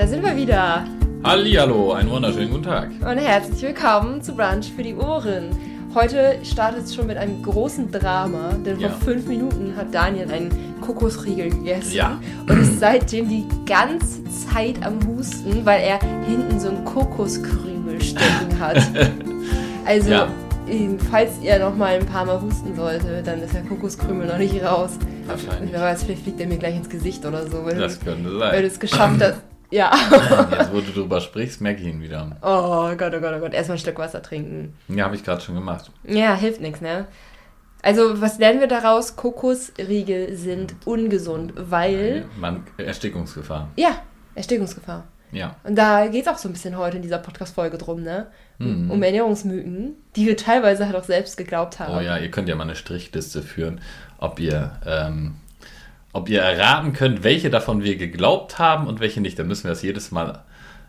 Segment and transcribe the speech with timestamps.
[0.00, 0.86] Da sind wir wieder.
[1.24, 2.88] Hallihallo, einen wunderschönen guten Tag.
[3.06, 5.50] Und herzlich willkommen zu Brunch für die Ohren.
[5.94, 8.94] Heute startet es schon mit einem großen Drama, denn vor Ja.
[9.04, 10.48] fünf Minuten hat Daniel einen
[10.80, 12.18] Kokosriegel gegessen Ja.
[12.48, 18.58] und ist seitdem die ganze Zeit am Husten, weil er hinten so einen Kokoskrümel stecken
[18.58, 18.80] hat.
[19.84, 20.28] Also, Ja.
[21.10, 24.62] falls ihr noch mal ein paar Mal husten sollte, dann ist der Kokoskrümel noch nicht
[24.64, 24.92] raus.
[25.26, 25.72] Wahrscheinlich.
[25.72, 28.28] wer weiß, vielleicht fliegt er mir gleich ins Gesicht oder so, wenn, Das könnte du,
[28.28, 28.64] wenn du sein.
[28.64, 29.40] es geschafft hast.
[29.70, 29.92] Ja.
[30.50, 32.36] Jetzt, wo du drüber sprichst, merke ich ihn wieder.
[32.42, 33.54] Oh Gott, oh Gott, oh Gott.
[33.54, 34.74] Erstmal ein Stück Wasser trinken.
[34.88, 35.90] Ja, habe ich gerade schon gemacht.
[36.04, 37.06] Ja, hilft nichts, ne?
[37.82, 39.16] Also, was lernen wir daraus?
[39.16, 42.26] Kokosriegel sind ungesund, weil.
[42.38, 43.68] Man, Erstickungsgefahr.
[43.76, 44.02] Ja,
[44.34, 45.04] Erstickungsgefahr.
[45.32, 45.56] Ja.
[45.62, 48.26] Und da geht es auch so ein bisschen heute in dieser Podcast-Folge drum, ne?
[48.58, 48.90] Mhm.
[48.90, 51.96] Um Ernährungsmythen, die wir teilweise halt auch selbst geglaubt haben.
[51.96, 53.80] Oh ja, ihr könnt ja mal eine Strichliste führen,
[54.18, 55.36] ob ihr, ähm,
[56.12, 59.38] ob ihr erraten könnt, welche davon wir geglaubt haben und welche nicht.
[59.38, 60.42] Dann müssen wir das jedes Mal,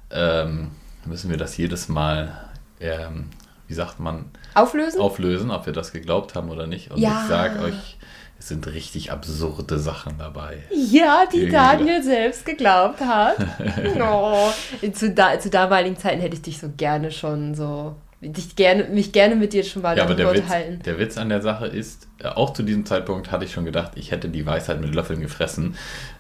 [0.10, 0.72] ähm,
[1.06, 2.32] müssen wir das jedes Mal,
[2.80, 3.30] ähm,
[3.68, 5.00] wie sagt man, Auflösen?
[5.00, 6.91] auflösen, ob wir das geglaubt haben oder nicht.
[6.91, 7.22] Und Ja.
[7.22, 7.98] ich sage euch,
[8.40, 10.63] es sind richtig absurde Sachen dabei.
[10.74, 11.48] Ja, die.
[11.48, 13.35] Daniel selbst geglaubt hat.
[14.02, 14.50] oh.
[14.91, 17.96] zu, da, zu damaligen Zeiten hätte ich dich so gerne schon so.
[18.22, 20.80] Dich gerne, mich gerne mit dir schon mal Ja, darüber der Witz, unterhalten.
[20.86, 23.94] der Witz an der Sache ist, äh, auch zu diesem Zeitpunkt hatte ich schon gedacht,
[23.96, 25.76] ich hätte die Weisheit mit Löffeln gefressen.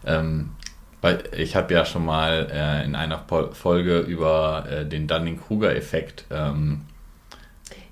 [0.05, 0.49] Ähm,
[1.01, 6.81] weil ich habe ja schon mal äh, in einer Folge über äh, den Dunning-Kruger-Effekt ähm,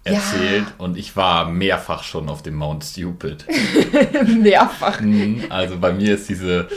[0.06, 0.14] Ja.
[0.14, 3.46] erzählt und ich war mehrfach schon auf dem Mount Stupid.
[4.42, 5.02] Mehrfach.
[5.02, 6.68] Mhm, also bei mir ist diese,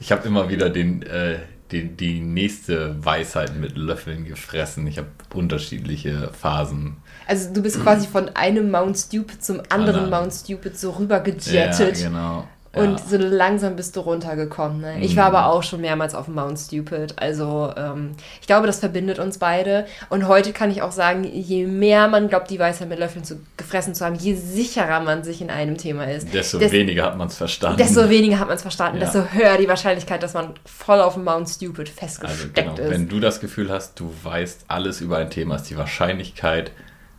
[0.00, 1.38] ich habe immer wieder den, äh,
[1.74, 4.86] den, die nächste Weisheit mit Löffeln gefressen.
[4.86, 10.08] Ich habe unterschiedliche Phasen Also du bist quasi von einem Mount Stupid zum anderen.
[10.08, 11.98] Mount Stupid so rüber gejettet.
[11.98, 12.48] Ja, genau.
[12.74, 13.06] Und ja.
[13.06, 14.80] so langsam bist du runtergekommen.
[14.80, 15.00] Ne?
[15.00, 15.16] Ich Mhm.
[15.18, 17.14] war aber auch schon mehrmals auf dem Mount Stupid.
[17.16, 19.86] Also ähm, ich glaube, das verbindet uns beide.
[20.10, 23.36] Und heute kann ich auch sagen, je mehr man glaubt, die Weisheit mit Löffeln zu,
[23.56, 27.16] gefressen zu haben, je sicherer man sich in einem Thema ist, Desto des- weniger hat
[27.16, 27.78] man es verstanden.
[27.78, 29.04] desto weniger hat man es verstanden, Ja.
[29.04, 32.90] desto höher die Wahrscheinlichkeit, dass man voll auf dem Mount Stupid also festgesteckt genau, ist.
[32.90, 36.72] wenn du das Gefühl hast, du weißt alles über ein Thema, ist die Wahrscheinlichkeit,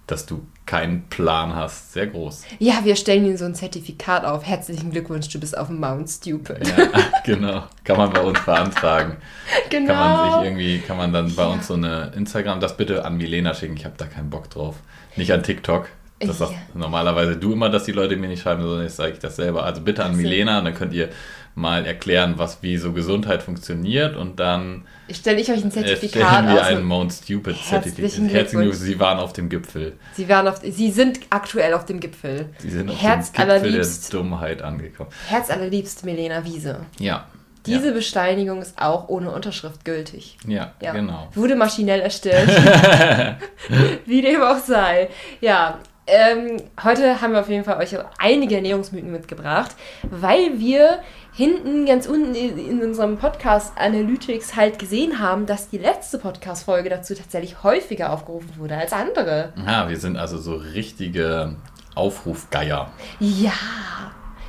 [0.08, 2.44] dass du keinen Plan hast, sehr groß.
[2.60, 4.46] Ja, wir stellen Ihnen so ein Zertifikat auf.
[4.46, 6.68] Herzlichen Glückwunsch, du bist auf dem Mount Stupid.
[6.68, 6.88] Ja,
[7.26, 7.64] genau.
[7.84, 9.18] Kann man bei uns beantragen.
[9.70, 9.94] genau.
[9.94, 11.50] Kann man sich irgendwie, kann man dann bei Ja.
[11.50, 14.76] uns so eine Instagram, das bitte an Milena schicken, ich habe da keinen Bock drauf.
[15.16, 15.88] Nicht an TikTok.
[16.20, 16.48] Das Ja.
[16.48, 19.36] sagst normalerweise du immer, dass die Leute mir nicht schreiben, sondern jetzt sage ich das
[19.36, 19.64] selber.
[19.64, 20.22] Also bitte an Ach so.
[20.22, 21.10] Milena und dann könnt ihr
[21.56, 26.48] mal erklären, was wie so Gesundheit funktioniert und dann Stelle ich euch ein Zertifikat stellen
[26.48, 26.68] wir aus.
[26.68, 27.98] ein Mount Stupid Zertifikat.
[28.00, 28.76] Herzlichen Glückwunsch.
[28.76, 29.94] Sie waren auf dem Gipfel.
[30.14, 32.50] Sie, waren auf, Sie sind aktuell auf dem Gipfel.
[32.58, 35.10] Sie sind auf Herz dem Gipfel der allerliebst, Dummheit angekommen.
[35.28, 36.80] Herz allerliebst Milena Wiese.
[37.00, 37.28] Ja.
[37.68, 40.38] Diese Bescheinigung ist auch ohne Unterschrift gültig.
[40.48, 40.54] ja.
[40.56, 40.92] ja, Ja.
[40.94, 41.30] genau.
[41.34, 42.50] Wurde maschinell erstellt.
[44.06, 45.10] Wie dem auch sei.
[45.42, 45.80] Ja.
[46.08, 49.72] Ähm, heute haben wir auf jeden Fall euch einige Ernährungsmythen mitgebracht,
[50.04, 51.00] weil wir
[51.36, 57.14] hinten ganz unten in unserem Podcast Analytics halt gesehen haben, dass die letzte Podcast-Folge dazu
[57.14, 59.52] tatsächlich häufiger aufgerufen wurde als andere.
[59.66, 61.58] Ja, wir sind also so richtige
[61.94, 62.90] Aufrufgeier.
[63.20, 63.52] Ja,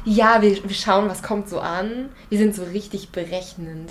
[0.04, 2.10] ja, wir, wir schauen, was kommt so an.
[2.28, 3.90] Wir sind so richtig berechnend.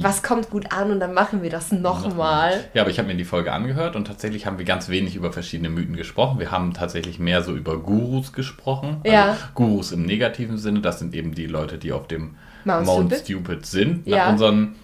[0.00, 2.64] Was kommt gut an und dann machen wir das nochmal.
[2.74, 5.32] Ja, aber ich habe mir die Folge angehört und tatsächlich haben wir ganz wenig über
[5.32, 6.38] verschiedene Mythen gesprochen.
[6.38, 8.98] Wir haben tatsächlich mehr so über Gurus gesprochen.
[9.04, 9.36] Also Ja.
[9.54, 13.24] Gurus im negativen Sinne, das sind eben die Leute, die auf dem Mount Mount, Stupid.
[13.26, 13.66] Stupid.
[13.66, 14.30] sind, nach, Ja.
[14.30, 14.74] unseren,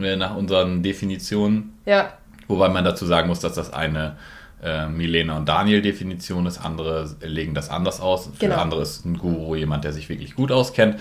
[0.00, 1.74] äh, nach unseren Definitionen.
[1.84, 2.10] Ja,
[2.48, 4.16] Wobei man dazu sagen muss, dass das eine
[4.62, 6.58] äh, Milena und Daniel Definition ist.
[6.64, 8.26] Andere legen das anders aus.
[8.32, 8.56] Für Genau.
[8.56, 10.96] andere ist ein Guru jemand, der sich wirklich gut auskennt.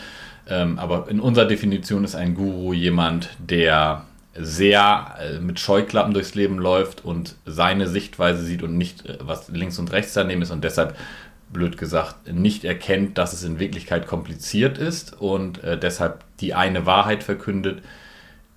[0.48, 4.06] Ähm, aber in unserer Definition ist ein Guru jemand, der
[4.38, 9.50] sehr äh, mit Scheuklappen durchs Leben läuft und seine Sichtweise sieht und nicht, äh, was
[9.50, 10.96] links und rechts daneben ist und deshalb,
[11.48, 16.86] blöd gesagt, nicht erkennt, dass es in Wirklichkeit kompliziert ist und äh, deshalb die eine
[16.86, 17.82] Wahrheit verkündet,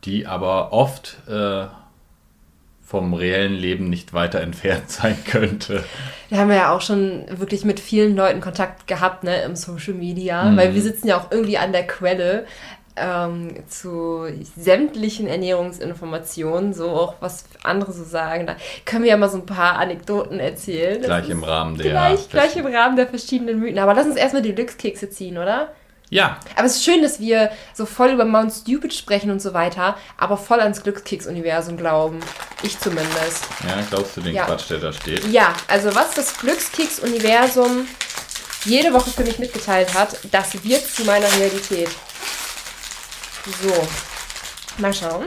[0.05, 1.66] die aber oft äh,
[2.88, 5.85] vom reellen Leben nicht weiter entfernt sein könnte.
[6.31, 10.56] wir haben ja auch schon wirklich mit vielen Leuten Kontakt gehabt, ne, im Social Media,
[10.56, 12.46] weil wir sitzen ja auch irgendwie an der Quelle
[12.96, 14.26] ähm, zu
[14.56, 18.46] sämtlichen Ernährungsinformationen, so auch was andere so sagen.
[18.46, 21.00] Da können wir ja mal so ein paar Anekdoten erzählen.
[21.02, 21.91] Gleich im Rahmen der.
[21.91, 23.79] Gleich, gleich im Rahmen der verschiedenen Mythen.
[23.79, 25.73] Aber lass uns erstmal die Glückskekse ziehen, oder?
[26.10, 29.52] Ja, Aber es ist schön, dass wir so voll über Mount Stupid sprechen und so
[29.52, 32.20] weiter, aber voll ans Glückskeks-Universum glauben.
[32.62, 33.44] Ich zumindest.
[33.66, 34.46] ja, glaubst du den Ja.
[34.46, 35.26] Quatsch, der da steht?
[35.26, 37.87] Ja, also was das Glückskeks-Universum
[38.64, 41.90] jede Woche für mich mitgeteilt hat, das wird zu meiner Realität.
[43.62, 43.87] So,
[44.78, 45.26] mal schauen.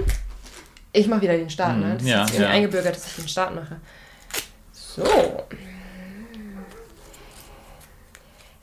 [0.94, 1.94] Ich mache wieder den Start, ne?
[1.94, 2.08] Das Mhm.
[2.10, 2.50] Ja, ist irgendwie ja.
[2.50, 3.78] eingebürgert, dass ich den Start mache.
[4.74, 5.04] So.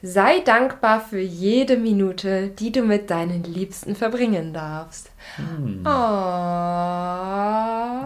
[0.00, 5.11] Sei dankbar für jede Minute, die du mit deinen Liebsten verbringen darfst.
[5.37, 5.85] Hm.
[5.87, 7.29] Ah.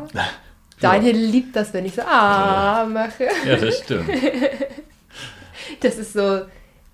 [0.80, 3.28] Daniel liebt das, wenn ich so ah mache.
[3.46, 4.08] Ja, das stimmt.
[5.80, 6.42] Das ist so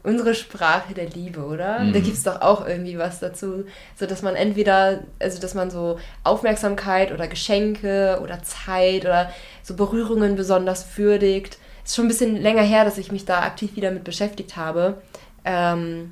[0.03, 1.81] unsere Sprache der Liebe, oder?
[1.81, 1.93] Mhm.
[1.93, 3.65] Da gibt es doch auch irgendwie was dazu,
[3.97, 9.31] so dass man entweder, also dass man so Aufmerksamkeit oder Geschenke oder Zeit oder
[9.63, 11.59] so Berührungen besonders würdigt.
[11.89, 14.99] Ist schon ein bisschen länger her, dass ich mich da aktiv wieder mit beschäftigt habe.
[15.47, 16.11] Ähm,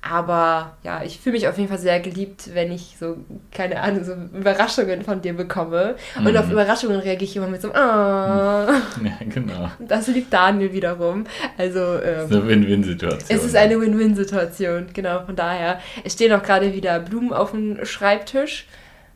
[0.00, 3.16] aber ja, ich fühle mich auf jeden Fall sehr geliebt, wenn ich so,
[3.50, 5.96] keine Ahnung, so Überraschungen von dir bekomme.
[6.16, 6.36] Und Mhm.
[6.36, 8.66] auf Überraschungen reagiere ich immer mit so, ah.
[9.04, 9.68] Ja, genau.
[9.80, 11.24] Das liebt Daniel wiederum.
[11.58, 13.36] Also, ähm, So eine Win-Win-Situation.
[13.36, 15.24] es ist eine Win-Win-Situation, genau.
[15.26, 18.66] Von daher, es stehen auch gerade wieder Blumen auf dem Schreibtisch,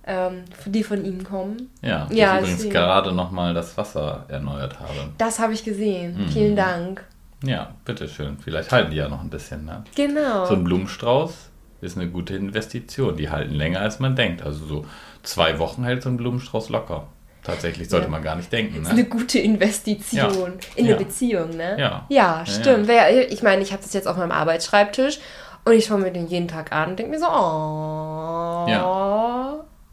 [0.07, 1.71] ähm, die von ihm kommen.
[1.83, 2.75] Ja, dass Ja, ich übrigens deswegen.
[2.75, 4.91] gerade nochmal das Wasser erneuert habe.
[5.19, 6.17] Das habe ich gesehen.
[6.25, 6.29] Mhm.
[6.29, 7.05] Vielen Dank.
[7.45, 8.37] Ja, bitteschön.
[8.39, 9.65] Vielleicht halten die ja noch ein bisschen.
[9.65, 9.85] Ne?
[9.95, 10.45] Genau.
[10.47, 11.33] So ein Blumenstrauß
[11.81, 13.17] ist eine gute Investition.
[13.17, 14.43] Die halten länger, als man denkt.
[14.43, 14.85] Also so
[15.23, 17.07] zwei Wochen hält so ein Blumenstrauß locker.
[17.43, 18.11] Tatsächlich sollte Ja.
[18.11, 18.75] man gar nicht denken.
[18.81, 19.09] das ist eine Ne?
[19.09, 20.95] gute Investition in Ja.
[20.97, 21.77] eine Beziehung, ne?
[21.81, 22.05] Ja.
[22.11, 22.91] Ja, stimmt.
[23.31, 25.21] Ich meine, ich habe das jetzt auf meinem Arbeitsschreibtisch
[25.65, 28.67] und ich schaue mir den jeden Tag an und denke mir so, oh.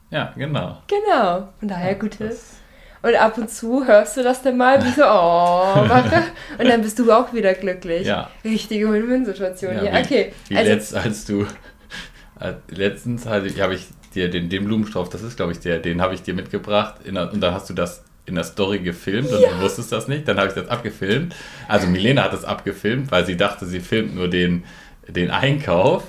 [0.10, 0.82] Ja, genau.
[0.88, 1.50] Genau.
[1.60, 2.28] Von daher gute.
[2.28, 2.58] Das,
[3.02, 6.24] Und ab und zu hörst du das dann mal, wie so, oh, mache.
[6.58, 8.08] Und dann bist du auch wieder glücklich.
[8.08, 8.30] Ja.
[8.44, 9.76] Richtige Win-Win-Situation.
[9.76, 10.34] Ja, wie, okay.
[10.48, 11.46] Wie also, letzt, als du
[12.40, 15.80] äh, letztens habe ich, hab ich dir den, den Blumenstrauß, das ist glaube ich der,
[15.80, 19.32] den habe ich dir mitgebracht der, und dann hast du das in der Story gefilmt
[19.32, 20.28] und du wusstest das nicht.
[20.28, 21.34] Dann habe ich das abgefilmt.
[21.70, 24.66] Also Milena hat das abgefilmt, weil sie dachte, sie filmt nur den,
[25.08, 26.04] den Einkauf.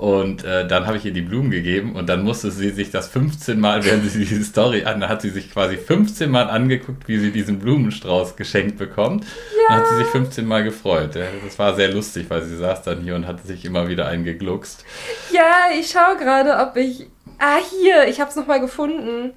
[0.00, 3.08] Und äh, dann habe ich ihr die Blumen gegeben und dann musste sie sich das
[3.08, 7.06] 15 Mal, während sie diese Story an, dann hat sie sich quasi 15 Mal angeguckt,
[7.06, 9.26] wie sie diesen Blumenstrauß geschenkt bekommt.
[9.68, 11.16] Dann hat sie sich 15 Mal gefreut.
[11.16, 14.06] Ja, Das war sehr lustig, weil sie saß dann hier und hat sich immer wieder
[14.08, 14.86] eingegluckst.
[15.32, 17.06] ja, ich schaue gerade, ob ich.
[17.38, 19.32] Ah, hier, ich habe es nochmal gefunden.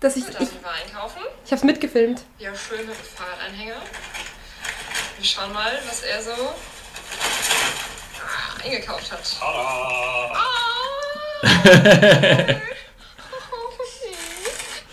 [0.00, 1.20] Dass ich, So, ich, darf ich mal einkaufen?
[1.44, 2.22] ich habe es mitgefilmt.
[2.38, 3.76] Ja, schön mit dem Fahrradanhänger.
[5.18, 6.30] Wir schauen mal, was er so
[8.64, 9.20] eingekauft hat.
[9.40, 10.32] Ah.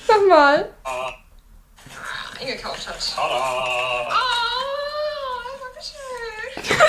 [0.08, 0.70] Sag mal.
[2.42, 3.16] eingekauft hat.
[3.18, 4.08] Ah,
[5.62, 6.82] Dankeschön.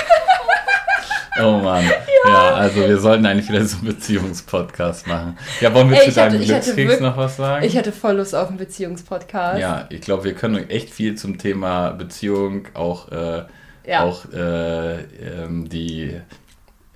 [1.43, 1.85] Oh Mann.
[2.27, 2.55] Ja.
[2.55, 5.39] also wir sollten eigentlich wieder so einen Beziehungspodcast machen.
[5.61, 7.65] Ja, wollen wir Ey, zu deinem hatte Glückskeks noch was sagen?
[7.65, 9.59] Ich hatte voll Lust auf einen Beziehungspodcast.
[9.59, 13.45] ja, ich glaube, wir können echt viel zum Thema Beziehung, auch, äh,
[13.87, 14.03] Ja.
[14.05, 16.21] auch äh, ähm, die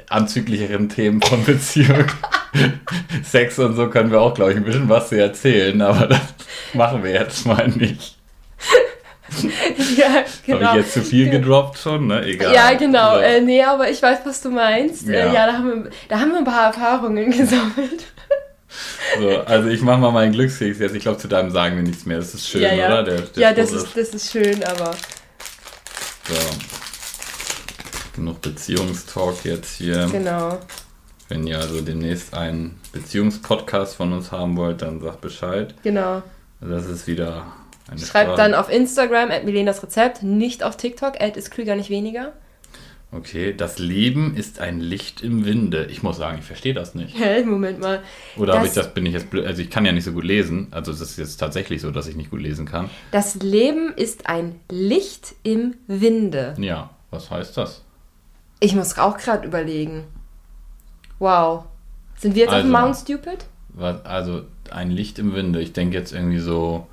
[0.08, 2.04] anzüglicheren Themen von Beziehung.
[3.24, 6.20] Sex und so können wir auch, glaube ich, ein bisschen was zu erzählen, aber das
[6.72, 8.16] machen wir jetzt mal nicht.
[9.96, 10.66] ja genau.
[10.66, 12.06] Habe ich jetzt zu viel gedroppt schon?
[12.06, 12.24] Ne?
[12.24, 12.54] Egal.
[12.54, 13.18] Ja, genau.
[13.18, 15.06] Äh, nee, aber ich weiß, was du meinst.
[15.08, 15.18] Ja, Ja.
[15.30, 18.04] äh, ja da, haben wir, da haben wir ein paar Erfahrungen gesammelt.
[19.20, 20.96] So, also ich mache mal meinen Glückskeks jetzt.
[20.96, 22.16] Ich glaube, zu deinem sagen wir nichts mehr.
[22.16, 22.86] Das ist schön, ja, ja.
[22.88, 23.04] oder?
[23.04, 24.96] Der, der ja, das ist, das ist schön, aber
[26.28, 26.34] So.
[28.14, 30.08] Genug Beziehungstalk jetzt hier.
[30.10, 30.58] genau.
[31.28, 35.74] Wenn ihr also demnächst einen Beziehungspodcast von uns haben wollt, dann sagt Bescheid.
[35.82, 36.22] Genau.
[36.60, 37.46] Das ist wieder
[37.88, 41.76] eine Schreibt Sprache- dann auf Instagram at Milenas Rezept, nicht auf TikTok, at ist klüger,
[41.76, 42.32] nicht weniger.
[43.10, 45.86] Okay, das Leben ist ein Licht im Winde.
[45.90, 47.16] Ich muss sagen, ich verstehe das nicht.
[47.16, 48.02] Hä, Moment mal.
[48.36, 49.46] Oder Das- habe ich das, bin ich jetzt blöd?
[49.46, 50.66] Also ich kann ja nicht so gut lesen.
[50.72, 52.90] Also es ist jetzt tatsächlich so, dass ich nicht gut lesen kann.
[53.12, 56.54] Das Leben ist ein Licht im Winde.
[56.58, 57.82] Ja, was heißt das?
[58.64, 60.04] Ich muss auch gerade überlegen.
[61.18, 61.64] Wow.
[62.18, 62.68] Sind wir jetzt auf Also.
[62.68, 63.44] dem Mount Stupid?
[63.68, 65.60] Was, also ein Licht im Winde.
[65.60, 66.86] Ich denke jetzt irgendwie so,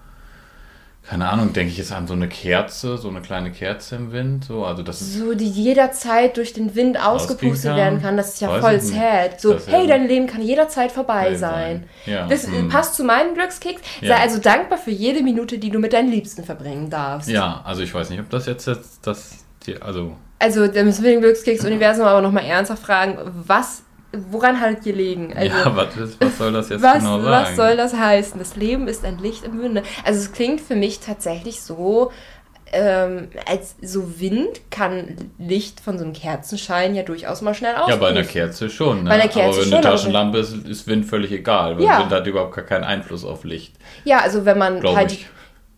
[1.08, 4.44] keine Ahnung, denke ich jetzt an so eine Kerze, so eine kleine Kerze im Wind.
[4.44, 7.78] So, also das So, die jederzeit durch den Wind ausgepustet kann?
[7.78, 8.18] werden kann.
[8.18, 9.40] Das ist ja voll sad.
[9.40, 11.86] So, hey, dein Leben kann jederzeit vorbei sein.
[12.06, 12.28] Ja.
[12.28, 12.68] Das hm.
[12.68, 13.82] passt zu meinem Glückskeks.
[14.02, 14.18] Sei Ja.
[14.18, 17.30] also dankbar für jede Minute, die du mit deinen Liebsten verbringen darfst.
[17.30, 21.04] Ja, also ich weiß nicht, ob das jetzt, jetzt das, die, also Also, da müssen
[21.04, 23.18] wir den Glückskeks-Universum aber nochmal ernsthaft fragen,
[23.48, 25.34] was, woran hat gelegen?
[25.36, 27.26] Also, ja, was, was soll das jetzt was, genau sagen?
[27.26, 28.40] was soll das heißen?
[28.40, 29.84] Das Leben ist ein Licht im Winde.
[30.04, 32.12] Also, es klingt für mich tatsächlich so,
[32.74, 37.96] ähm, als so Wind kann Licht von so einem Kerzenschein ja durchaus mal schnell ja,
[37.98, 38.24] bei einer.
[38.24, 39.04] Kerze schon.
[39.04, 39.10] Ne?
[39.10, 42.00] Bei einer Kerze aber wenn schon, eine Taschenlampe ist, ist Wind völlig egal, weil Ja.
[42.00, 45.28] Wind hat überhaupt gar keinen Einfluss auf Licht, Ja, also wenn man halt, ich.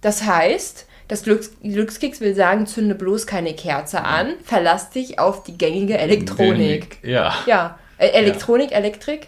[0.01, 5.43] das heißt, das Glücks Glückskeks will sagen, zünde bloß keine Kerze an, verlass dich auf
[5.43, 6.97] die gängige Elektronik.
[7.03, 7.35] Ja.
[7.45, 9.27] Ja, äh, Elektronik, Elektrik,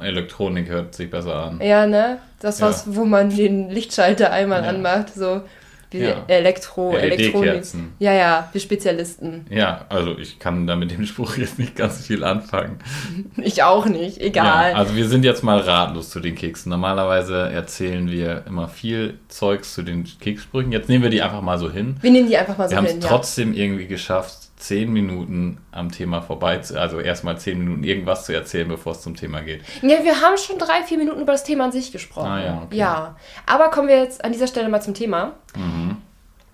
[0.00, 1.60] Elektronik hört sich besser an.
[1.62, 2.18] Ja, ne?
[2.40, 2.68] Das Ja.
[2.68, 4.70] was, wo man den Lichtschalter einmal Ja.
[4.70, 5.42] anmacht, so
[5.90, 6.24] wie Ja.
[6.28, 7.48] Elektro, Elektronik.
[7.48, 7.92] LED-Kerzen.
[7.98, 9.46] Ja, ja, wir Spezialisten.
[9.50, 12.78] Ja, also ich kann da mit dem Spruch jetzt nicht ganz viel anfangen.
[13.36, 14.72] Ich auch nicht, egal.
[14.72, 16.70] Ja, also wir sind jetzt mal ratlos zu den Keksen.
[16.70, 20.72] Normalerweise erzählen wir immer viel Zeugs zu den Kekssprüchen.
[20.72, 21.96] Jetzt nehmen wir die einfach mal so hin.
[22.00, 23.00] wir nehmen die einfach mal so Wir haben es hin.
[23.00, 28.32] Trotzdem irgendwie geschafft, zehn Minuten am Thema vorbei, zu, also erstmal zehn Minuten irgendwas zu
[28.32, 29.62] erzählen, bevor es zum Thema geht.
[29.82, 32.30] ja, wir haben schon drei, vier Minuten über das Thema an sich gesprochen.
[32.30, 32.76] Ah, ja, okay.
[32.76, 33.16] ja.
[33.46, 35.32] Aber kommen wir jetzt an dieser Stelle mal zum Thema.
[35.56, 35.96] Mhm.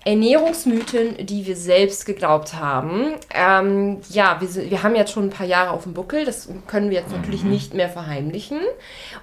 [0.07, 3.15] Ernährungsmythen, die wir selbst geglaubt haben.
[3.33, 6.89] Ähm, ja, wir, wir haben jetzt schon ein paar Jahre auf dem Buckel, das können
[6.89, 7.49] wir jetzt natürlich Mhm.
[7.49, 8.59] nicht mehr verheimlichen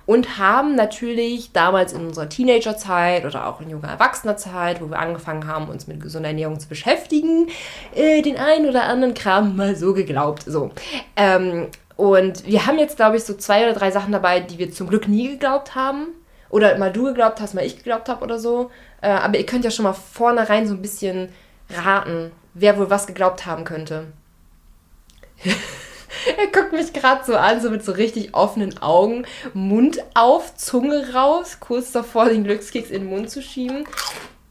[0.04, 5.46] und haben natürlich damals in unserer Teenagerzeit oder auch in junger Erwachsenerzeit, wo wir angefangen
[5.46, 7.48] haben, uns mit gesunder Ernährung zu beschäftigen,
[7.94, 10.42] äh, den einen oder anderen Kram mal so geglaubt.
[10.46, 10.70] So.
[11.16, 14.70] Ähm, und wir haben jetzt, glaube ich, so zwei oder drei Sachen dabei, die wir
[14.70, 16.08] zum Glück nie geglaubt haben.
[16.54, 18.70] Oder mal du geglaubt hast, mal ich geglaubt habe oder so.
[19.00, 21.30] Äh, aber ihr könnt ja schon mal vornherein so ein bisschen
[21.68, 24.06] raten, wer wohl was geglaubt haben könnte.
[25.44, 31.12] er guckt mich gerade so an, so mit so richtig offenen Augen, Mund auf, Zunge
[31.12, 33.84] raus, kurz davor den Glückskeks in den Mund zu schieben.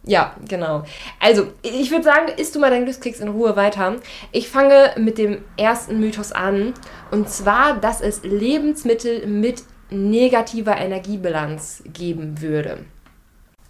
[0.05, 0.83] Ja, genau.
[1.21, 3.95] Also, ich würde sagen, isst du mal deinen Glückskeks in Ruhe weiter.
[4.33, 6.73] Ich fange mit dem ersten Mythos an.
[7.11, 12.79] Und zwar, dass es Lebensmittel mit negativer Energiebilanz geben würde.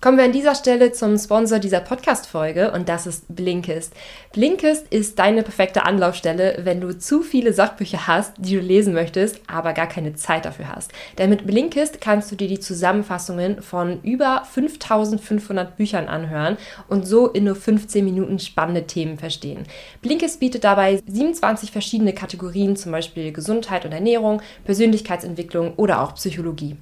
[0.03, 3.93] Kommen wir an dieser Stelle zum Sponsor dieser Podcast-Folge und das ist Blinkist.
[4.33, 9.39] Blinkist ist deine perfekte Anlaufstelle, wenn du zu viele Sachbücher hast, die du lesen möchtest,
[9.47, 10.91] aber gar keine Zeit dafür hast.
[11.17, 16.57] Denn mit Blinkist kannst du dir die Zusammenfassungen von über 5500 Büchern anhören
[16.89, 19.63] und so in nur 15 Minuten spannende Themen verstehen.
[20.01, 26.75] Blinkist bietet dabei 27 verschiedene Kategorien, zum Beispiel Gesundheit und Ernährung, Persönlichkeitsentwicklung oder auch Psychologie.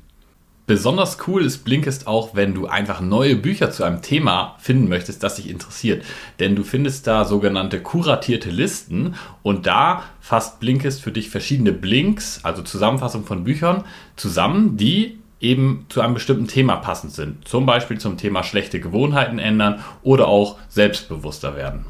[0.71, 5.21] Besonders cool ist Blinkist auch, wenn du einfach neue Bücher zu einem Thema finden möchtest,
[5.21, 6.05] das dich interessiert.
[6.39, 12.39] Denn du findest da sogenannte kuratierte Listen und da fasst Blinkist für dich verschiedene Blinks,
[12.43, 13.83] also Zusammenfassung von Büchern,
[14.15, 17.45] zusammen, die eben zu einem bestimmten Thema passend sind.
[17.45, 21.85] Zum Beispiel zum Thema schlechte Gewohnheiten ändern oder auch selbstbewusster werden.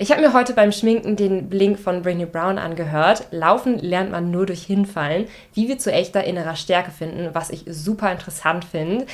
[0.00, 3.26] Ich habe mir heute beim Schminken den Blink von Brittany Brown angehört.
[3.32, 7.64] Laufen lernt man nur durch Hinfallen, wie wir zu echter innerer Stärke finden, was ich
[7.66, 9.06] super interessant finde.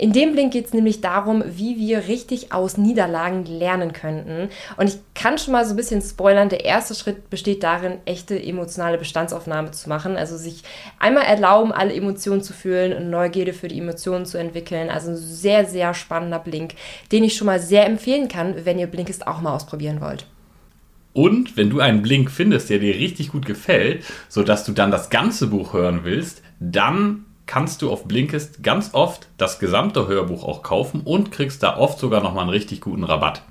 [0.00, 4.48] In dem Blink geht es nämlich darum, wie wir richtig aus Niederlagen lernen könnten.
[4.76, 6.48] Und ich kann schon mal so ein bisschen spoilern.
[6.48, 10.16] Der erste Schritt besteht darin, echte emotionale Bestandsaufnahme zu machen.
[10.16, 10.62] Also sich
[11.00, 14.88] einmal erlauben, alle Emotionen zu fühlen und Neugierde für die Emotionen zu entwickeln.
[14.88, 16.74] Also ein sehr, sehr spannender Blink,
[17.10, 20.26] den ich schon mal sehr empfehlen kann, wenn ihr Blinkist auch mal ausprobieren wollt.
[21.12, 25.10] Und wenn du einen Blink findest, der dir richtig gut gefällt, sodass du dann das
[25.10, 30.62] ganze Buch hören willst, dann kannst du auf Blinkist ganz oft das gesamte Hörbuch auch
[30.62, 33.42] kaufen und kriegst da oft sogar nochmal einen richtig guten Rabatt.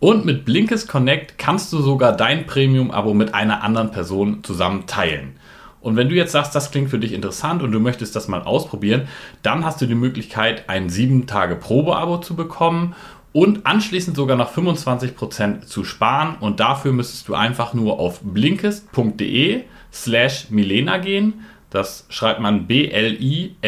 [0.00, 5.36] Und mit Blinkist Connect kannst du sogar dein Premium-Abo mit einer anderen Person zusammen teilen.
[5.80, 8.42] Und wenn du jetzt sagst, das klingt für dich interessant und du möchtest das mal
[8.42, 9.08] ausprobieren,
[9.42, 12.94] dann hast du die Möglichkeit, ein 7-Tage-Probe-Abo zu bekommen
[13.32, 16.36] und anschließend sogar noch 25% zu sparen.
[16.40, 21.44] Und dafür müsstest du einfach nur auf blinkist.de slash Milena gehen.
[21.74, 23.58] Das schreibt man B-L-I-N-K-I-S-T.de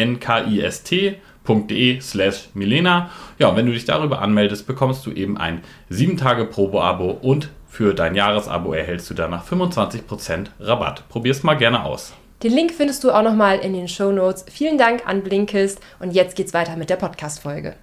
[1.99, 3.09] slash Milena.
[3.37, 5.61] Ja, und wenn du dich darüber anmeldest, bekommst du eben ein
[5.91, 11.03] 7-Tage-Probe-Abo und für dein Jahresabo erhältst du danach 25% Rabatt.
[11.09, 12.13] Probier's mal gerne aus.
[12.43, 14.45] Den Link findest du auch nochmal in den Show Notes.
[14.49, 17.75] Vielen Dank an Blinkist und jetzt geht's weiter mit der Podcast-Folge.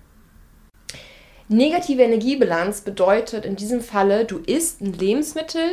[1.48, 5.68] Negative Energiebilanz bedeutet in diesem Falle, du isst ein Lebensmittel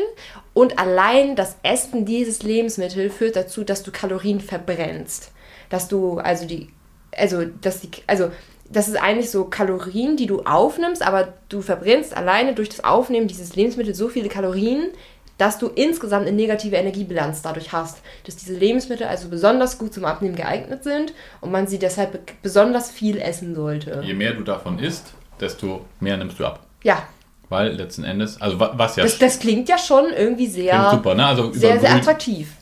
[0.53, 5.31] und allein das Essen dieses Lebensmittels führt dazu, dass du Kalorien verbrennst.
[5.69, 6.69] Dass du also die,
[7.15, 8.31] also, dass die, also,
[8.69, 13.27] das ist eigentlich so Kalorien, die du aufnimmst, aber du verbrennst alleine durch das Aufnehmen
[13.27, 14.89] dieses Lebensmittels so viele Kalorien,
[15.37, 18.01] dass du insgesamt eine negative Energiebilanz dadurch hast.
[18.25, 22.91] Dass diese Lebensmittel also besonders gut zum Abnehmen geeignet sind und man sie deshalb besonders
[22.91, 24.03] viel essen sollte.
[24.05, 26.65] Je mehr du davon isst, desto mehr nimmst du ab.
[26.83, 27.03] Ja,
[27.49, 31.15] Weil letzten Endes, also wa- was ja das, das klingt ja schon irgendwie sehr, super,
[31.15, 31.25] ne?
[31.25, 32.53] Also sehr, sehr Grün, attraktiv.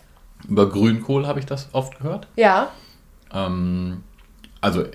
[0.47, 2.27] über Grünkohl habe ich das oft gehört.
[2.35, 2.69] Ja,
[3.33, 4.03] Ähm,
[4.61, 4.85] also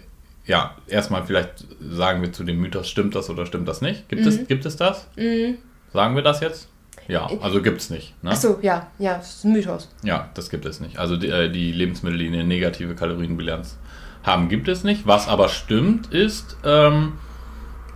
[0.47, 4.09] ja, erstmal vielleicht sagen wir zu dem Mythos, stimmt das oder stimmt das nicht?
[4.09, 4.29] Gibt, Mhm.
[4.29, 5.07] es, gibt es das?
[5.93, 6.69] Sagen wir das jetzt?
[7.07, 8.15] Ja, also gibt es nicht.
[8.23, 8.31] Ne?
[8.31, 9.89] achso, ja, ja, das ist ein Mythos.
[10.03, 10.99] Ja, das gibt es nicht.
[10.99, 13.77] Also die, äh, die Lebensmittel, die eine negative Kalorienbilanz
[14.23, 15.07] haben, gibt es nicht.
[15.07, 17.15] Was aber stimmt, ist, ähm,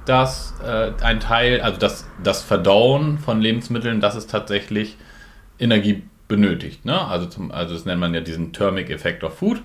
[0.08, 4.96] dass äh, ein Teil, also das, das Verdauen von Lebensmitteln, das ist tatsächlich
[5.58, 6.84] Energie benötigt.
[6.84, 7.00] Ne?
[7.00, 9.62] Also, zum, also das nennt man ja diesen Thermic Effect of Food.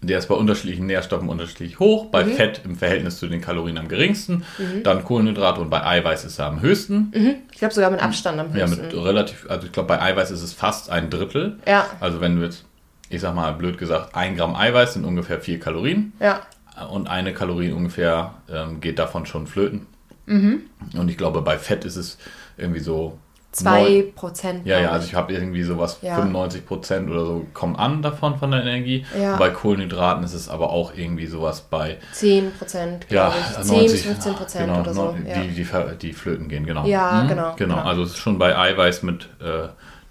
[0.00, 2.06] Der ist bei unterschiedlichen Nährstoffen unterschiedlich hoch.
[2.06, 4.44] Bei Fett im Verhältnis zu den Kalorien am geringsten.
[4.84, 7.12] Dann Kohlenhydrate und bei Eiweiß ist er am höchsten.
[7.52, 8.82] Ich glaube sogar mit Abstand am Ja, höchsten.
[8.86, 11.58] mit relativ, also ich glaube bei Eiweiß ist es fast ein Drittel.
[11.66, 11.86] Ja.
[11.98, 12.64] Also wenn du jetzt,
[13.10, 16.42] ich sag mal blöd gesagt, ein Gramm Eiweiß sind ungefähr vier Kalorien ja.
[16.86, 19.86] Und eine Kalorie ungefähr ähm, geht davon schon flöten.
[20.26, 22.18] Und ich glaube bei Fett ist es
[22.58, 23.18] irgendwie so
[23.50, 24.66] Zwei neun- Prozent.
[24.66, 26.16] Ja, ja, also ich habe irgendwie sowas, Ja.
[26.16, 29.06] 95 Prozent oder so kommen an davon von der Energie.
[29.18, 29.36] Ja.
[29.36, 33.66] Bei Kohlenhydraten ist es aber auch irgendwie sowas bei 10 Prozent, ja, glaube ich.
[33.66, 35.02] 10 90, bis 15 Prozent genau, oder so.
[35.06, 35.40] neun- Ja.
[35.40, 35.66] die, die,
[36.02, 36.84] die flöten gehen, genau.
[36.86, 37.88] Ja, Mhm, genau, Genau, genau.
[37.88, 39.68] also es ist schon bei Eiweiß mit äh,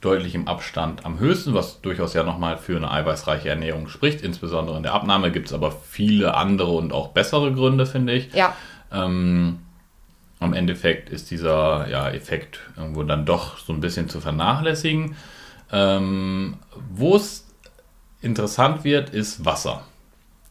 [0.07, 4.21] deutlichem Abstand am höchsten, was durchaus ja nochmal für eine eiweißreiche Ernährung spricht.
[4.21, 8.33] Insbesondere in der Abnahme gibt es aber viele andere und auch bessere Gründe, finde ich.
[8.33, 8.55] ja.
[8.91, 9.59] Ähm,
[10.39, 15.15] am Endeffekt ist dieser ja, Effekt irgendwo dann doch so ein bisschen zu vernachlässigen.
[15.71, 16.57] Ähm,
[16.91, 17.47] Wo es
[18.21, 19.83] interessant wird, ist Wasser.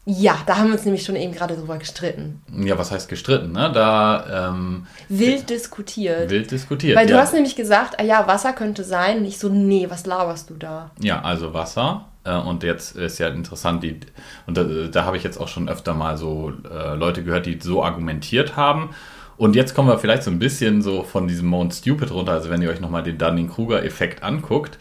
[0.09, 2.41] Ja, da haben wir uns nämlich schon eben gerade drüber gestritten.
[2.57, 3.51] Ja, was heißt gestritten?
[3.51, 3.69] Ne?
[3.73, 6.29] Da ähm, Wild diskutiert.
[6.29, 6.95] wild diskutiert.
[6.97, 7.19] Weil du ja.
[7.19, 9.17] hast nämlich gesagt, ah ja, Wasser könnte sein.
[9.17, 10.91] Und ich so, nee, was laberst du da?
[11.01, 12.05] Ja, also Wasser.
[12.23, 13.99] Äh, und jetzt ist ja interessant, die,
[14.45, 17.59] und da, da habe ich jetzt auch schon öfter mal so äh, Leute gehört, die
[17.61, 18.91] so argumentiert haben.
[19.35, 22.31] Und jetzt kommen wir vielleicht so ein bisschen so von diesem Mount Stupid runter.
[22.31, 24.77] Also wenn ihr euch nochmal den Dunning-Kruger-Effekt anguckt,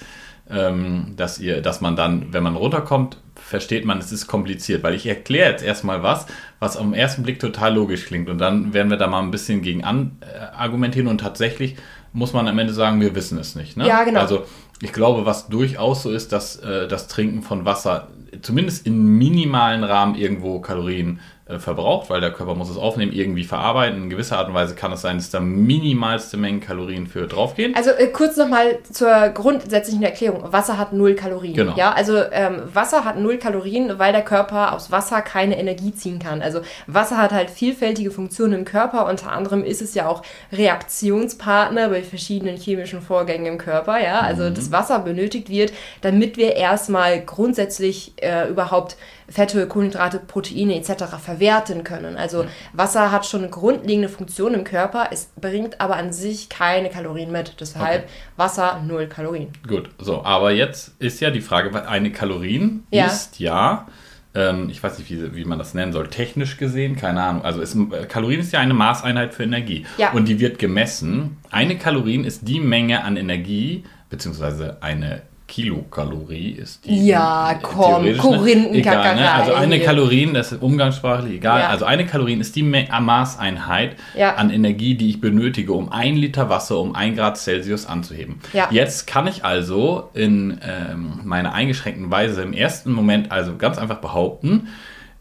[0.49, 4.95] ähm, dass ihr, dass man dann, wenn man runterkommt, versteht man, es ist kompliziert, weil
[4.95, 6.27] ich erkläre jetzt erstmal was,
[6.59, 9.63] was am ersten Blick total logisch klingt und dann werden wir da mal ein bisschen
[9.63, 11.77] gegen an, äh, argumentieren und tatsächlich
[12.13, 13.77] muss man am Ende sagen, wir wissen es nicht.
[13.77, 13.87] Ne?
[13.87, 14.21] Ja, genau.
[14.21, 14.47] Also
[14.83, 18.09] ich glaube, was durchaus so ist, dass äh, das Trinken von Wasser
[18.43, 23.45] zumindest in minimalen Rahmen irgendwo Kalorien äh, verbraucht, weil der Körper muss es aufnehmen, irgendwie
[23.45, 24.03] verarbeiten.
[24.05, 27.75] In gewisser Art und Weise kann es sein, dass da minimalste Mengen Kalorien für draufgehen.
[27.77, 30.53] Also äh, kurz nochmal zur grundsätzlichen Erklärung.
[30.53, 31.55] Wasser hat null Kalorien.
[31.55, 31.75] Genau.
[31.77, 36.19] Ja, also ähm, Wasser hat null Kalorien, weil der Körper aus Wasser keine Energie ziehen
[36.19, 36.43] kann.
[36.43, 39.07] Also Wasser hat halt vielfältige Funktionen im Körper.
[39.07, 40.23] Unter anderem ist es ja auch
[40.53, 44.01] Reaktionspartner bei verschiedenen chemischen Vorgängen im Körper.
[44.03, 44.55] Ja, also Mhm.
[44.55, 48.97] das Wasser benötigt wird, damit wir erstmal grundsätzlich äh, überhaupt
[49.29, 51.05] Fette, Kohlenhydrate, Proteine etc.
[51.21, 52.17] verwerten können.
[52.17, 56.89] Also Wasser hat schon eine grundlegende Funktion im Körper, es bringt aber an sich keine
[56.91, 57.61] Kalorien mit.
[57.61, 58.13] Deshalb Okay.
[58.37, 59.49] Wasser null Kalorien.
[59.67, 63.07] Gut, so, aber jetzt ist ja die Frage, weil eine Kalorien Ja.
[63.07, 63.87] ist ja,
[64.35, 67.45] ähm, ich weiß nicht, wie, wie man das nennen soll, technisch gesehen, keine Ahnung.
[67.45, 69.87] Also ist, äh, Kalorien ist ja eine Maßeinheit für Energie.
[69.99, 70.13] Ja.
[70.13, 71.39] Und die wird gemessen.
[71.51, 77.07] Eine Kalorien ist die Menge an Energie, beziehungsweise eine Kilokalorie ist die.
[77.07, 79.31] Ja, äh, komm, Korinthenkackerei ne?
[79.31, 79.79] Also eine.
[79.81, 81.61] Kalorien, das ist umgangssprachlich egal.
[81.61, 81.69] Ja.
[81.69, 84.35] Also eine Kalorien ist die Me Maßeinheit Ja.
[84.35, 88.41] an Energie, die ich benötige, um ein Liter Wasser um ein Grad Celsius anzuheben.
[88.53, 88.69] Ja.
[88.71, 93.99] Jetzt kann ich also in ähm, meiner eingeschränkten Weise im ersten Moment also ganz einfach
[93.99, 94.69] behaupten,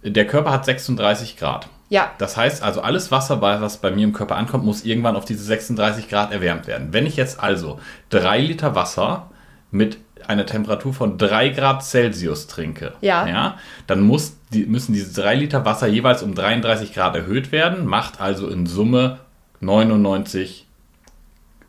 [0.03, 1.67] der Körper hat 36 Grad.
[1.89, 5.25] Ja, Das heißt also, alles Wasser, was bei mir im Körper ankommt, muss irgendwann auf
[5.25, 6.87] diese 36 Grad erwärmt werden.
[6.91, 9.29] Wenn ich jetzt also drei Liter Wasser
[9.69, 12.93] mit einer Temperatur von 3 Grad Celsius trinke,
[13.27, 13.57] Ja.
[13.87, 18.21] dann muss die, müssen diese 3 Liter Wasser jeweils um 33 Grad erhöht werden, macht
[18.21, 19.19] also in Summe
[19.61, 20.64] 99,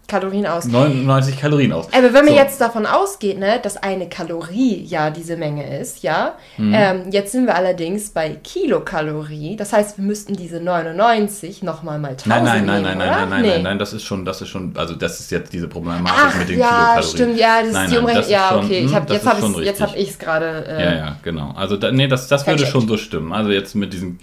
[0.08, 0.64] Kalorien aus.
[0.66, 1.86] 99 Kalorien aus.
[1.92, 2.34] Aber wenn man So.
[2.34, 6.72] jetzt davon ausgeht, ne, dass eine Kalorie ja diese Menge ist, ja, Mhm.
[6.74, 9.56] ähm, jetzt sind wir allerdings bei Kilokalorie.
[9.56, 13.08] Das heißt, wir müssten diese 99 nochmal mal 1000 Nein, nein, nein, nehmen, nein, nein,
[13.08, 13.48] nein, nein, Nee.
[13.48, 16.38] nein, nein, das ist schon, das ist schon, also das ist jetzt diese Problematik Ach,
[16.38, 17.10] mit den ja, Kilokalorien.
[17.14, 18.28] stimmt, ja, das Nein, ist die Umrechnung.
[18.30, 20.66] Ja, schon- okay, ich hm, hab, jetzt habe ich hab ich's gerade.
[20.66, 21.52] Äh, Ja, ja, genau.
[21.56, 23.32] Also da, nee, das, das würde schon so stimmen.
[23.32, 24.18] Also jetzt mit diesen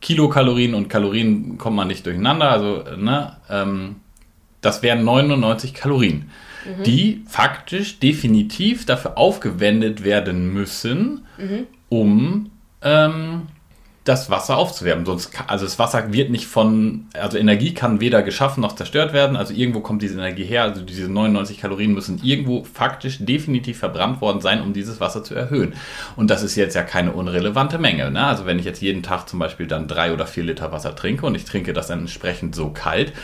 [0.00, 2.50] Kilokalorien und Kalorien kommt man nicht durcheinander.
[2.50, 3.96] Also, ne, ähm,
[4.64, 6.30] das wären 99 Kalorien,
[6.66, 6.82] Mhm.
[6.84, 11.66] die faktisch definitiv dafür aufgewendet werden müssen, Mhm.
[11.88, 12.50] um
[12.82, 13.42] ähm,
[14.04, 15.06] das Wasser aufzuwärmen.
[15.06, 19.34] Sonst, also das Wasser wird nicht von, also Energie kann weder geschaffen noch zerstört werden.
[19.36, 20.64] Also irgendwo kommt diese Energie her.
[20.64, 25.34] Also diese 99 Kalorien müssen irgendwo faktisch definitiv verbrannt worden sein, um dieses Wasser zu
[25.34, 25.72] erhöhen.
[26.16, 28.10] Und das ist jetzt ja keine unrelevante Menge.
[28.10, 28.22] Ne?
[28.26, 31.24] Also wenn ich jetzt jeden Tag zum Beispiel dann drei oder vier Liter Wasser trinke
[31.24, 33.14] und ich trinke das dann entsprechend so kalt,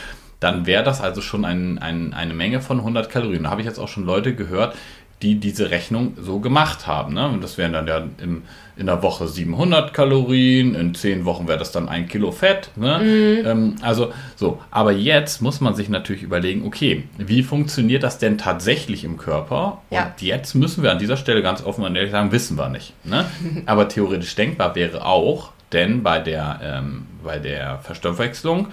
[0.41, 3.43] dann wäre das also schon ein, ein, eine Menge von 100 Kalorien.
[3.43, 4.75] Da habe ich jetzt auch schon Leute gehört,
[5.21, 7.13] die diese Rechnung so gemacht haben.
[7.13, 7.27] Ne?
[7.27, 8.41] Und das wären dann ja im,
[8.75, 12.71] in der Woche 700 Kalorien, in 10 Wochen wäre das dann ein Kilo Fett.
[12.75, 13.43] Ne?
[13.45, 18.39] Ähm, also so, aber jetzt muss man sich natürlich überlegen, okay, wie funktioniert das denn
[18.39, 19.81] tatsächlich im Körper?
[19.91, 20.05] Ja.
[20.05, 22.93] Und jetzt müssen wir an dieser Stelle ganz offen und ehrlich sagen, wissen wir nicht.
[23.03, 23.25] Ne?
[23.67, 28.67] Aber theoretisch denkbar wäre auch, denn bei der, ähm, bei der Verstoffwechslung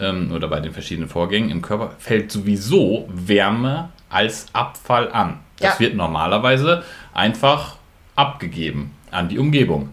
[0.00, 5.40] ähm, oder bei den verschiedenen Vorgängen im Körper fällt sowieso Wärme als Abfall an.
[5.58, 5.80] Das Ja.
[5.80, 7.76] wird normalerweise einfach
[8.16, 9.90] abgegeben an die Umgebung.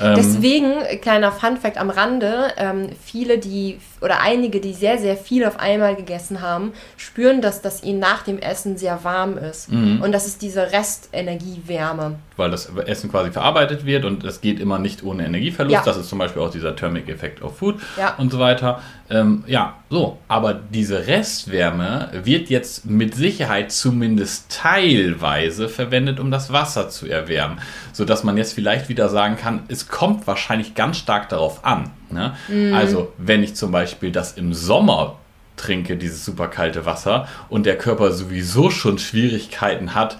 [0.00, 5.44] Ähm, Deswegen, kleiner Funfact am Rande, ähm, viele, die oder einige, die sehr, sehr viel
[5.46, 9.72] auf einmal gegessen haben, spüren, dass das ihnen nach dem Essen sehr warm ist.
[9.72, 10.02] Mhm.
[10.02, 12.16] Und das ist diese Restenergiewärme.
[12.36, 15.72] weil das Essen quasi verarbeitet wird und es geht immer nicht ohne Energieverlust.
[15.72, 15.82] Ja.
[15.84, 18.14] Das ist zum Beispiel auch dieser Thermic Effect of Food Ja.
[18.18, 18.82] und so weiter.
[19.08, 20.18] Ähm, ja, so.
[20.26, 27.60] Aber diese Restwärme wird jetzt mit Sicherheit zumindest teilweise verwendet, um das Wasser zu erwärmen.
[27.92, 31.90] Sodass man jetzt vielleicht wieder sagen kann, es kommt wahrscheinlich ganz stark darauf an.
[32.14, 32.34] Ne?
[32.48, 32.72] Mhm.
[32.72, 35.16] Also, wenn ich zum Beispiel das im Sommer
[35.56, 40.18] trinke, dieses super kalte Wasser, und der Körper sowieso schon Schwierigkeiten hat,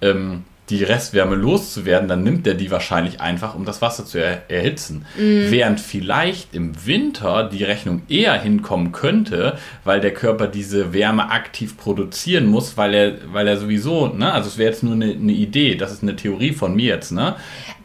[0.00, 4.48] ähm, die Restwärme loszuwerden, dann nimmt er die wahrscheinlich einfach, um das Wasser zu er
[4.48, 5.04] erhitzen.
[5.16, 11.76] Während vielleicht im Winter die Rechnung eher hinkommen könnte, weil der Körper diese Wärme aktiv
[11.76, 15.32] produzieren muss, weil er, weil er sowieso, ne, also es wäre jetzt nur eine, eine
[15.32, 17.34] Idee, das ist eine Theorie von mir jetzt, ne?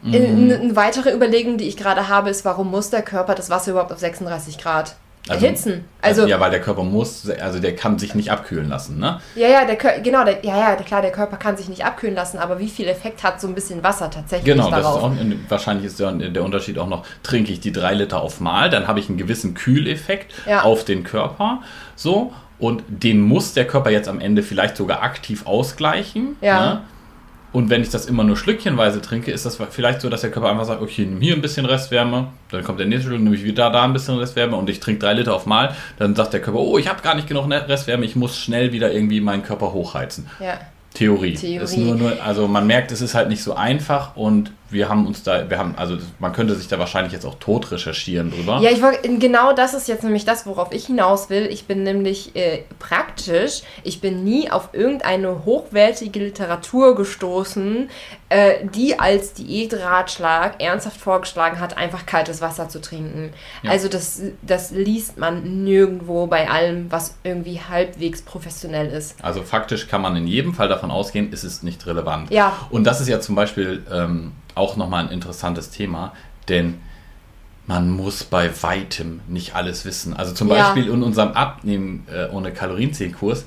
[0.04, 3.50] Äh, Eine eine weitere Überlegung, die ich gerade habe, ist, warum muss der Körper das
[3.50, 4.94] Wasser überhaupt auf 36 Grad
[5.28, 5.84] Also- erhitzen?
[6.00, 9.20] Also, ja, weil der Körper muss, also der kann sich nicht abkühlen lassen, ne?
[9.34, 12.14] ja, ja, der Kör genau, der, ja, ja, klar, der Körper kann sich nicht abkühlen
[12.14, 15.02] lassen, aber wie viel Effekt hat so ein bisschen Wasser tatsächlich Genau, darauf?
[15.02, 15.12] auch,
[15.48, 18.86] wahrscheinlich ist der, der Unterschied auch noch, trinke ich die drei Liter auf Mal, dann
[18.86, 20.62] habe ich einen gewissen Kühleffekt Ja.
[20.62, 21.62] auf den Körper,
[21.96, 26.36] so, und den muss der Körper jetzt am Ende vielleicht sogar aktiv ausgleichen.
[26.40, 26.60] Ja.
[26.60, 26.80] Ne?
[27.52, 30.50] Und wenn ich das immer nur schlückchenweise trinke, ist das vielleicht so, dass der Körper
[30.50, 33.44] einfach sagt, okay, nimm hier ein bisschen Restwärme, dann kommt der nächste Schluck, nehme ich
[33.44, 36.40] wieder da ein bisschen Restwärme und ich trinke drei Liter auf Mal, dann sagt der
[36.40, 39.72] Körper, oh, ich habe gar nicht genug Restwärme, ich muss schnell wieder irgendwie meinen Körper
[39.72, 40.28] hochheizen.
[40.40, 40.58] ja.
[40.94, 41.34] Theorie.
[41.34, 41.76] Theorie.
[41.78, 45.22] Nur, nur, also man merkt, es ist halt nicht so einfach und wir haben uns
[45.22, 48.60] da, wir haben, also man könnte sich da wahrscheinlich jetzt auch tot recherchieren drüber.
[48.60, 51.46] Ja, ich wollte, genau das ist jetzt nämlich das, worauf ich hinaus will.
[51.50, 57.88] Ich bin nämlich äh, praktisch, ich bin nie auf irgendeine hochwertige Literatur gestoßen,
[58.28, 63.32] äh, die als Diätratschlag ernsthaft vorgeschlagen hat, einfach kaltes Wasser zu trinken.
[63.62, 63.70] Ja.
[63.70, 69.16] Also das, das liest man nirgendwo bei allem, was irgendwie halbwegs professionell ist.
[69.22, 72.30] Also faktisch kann man in jedem Fall davon ausgehen, es ist nicht relevant.
[72.30, 72.52] Ja.
[72.70, 76.12] Und das ist ja zum Beispiel ähm, auch nochmal ein interessantes Thema,
[76.48, 76.78] denn
[77.66, 80.14] man muss bei weitem nicht alles wissen.
[80.16, 80.54] Also zum Ja.
[80.72, 83.44] Beispiel in unserem Abnehmen äh, ohne Kalorienzählkurs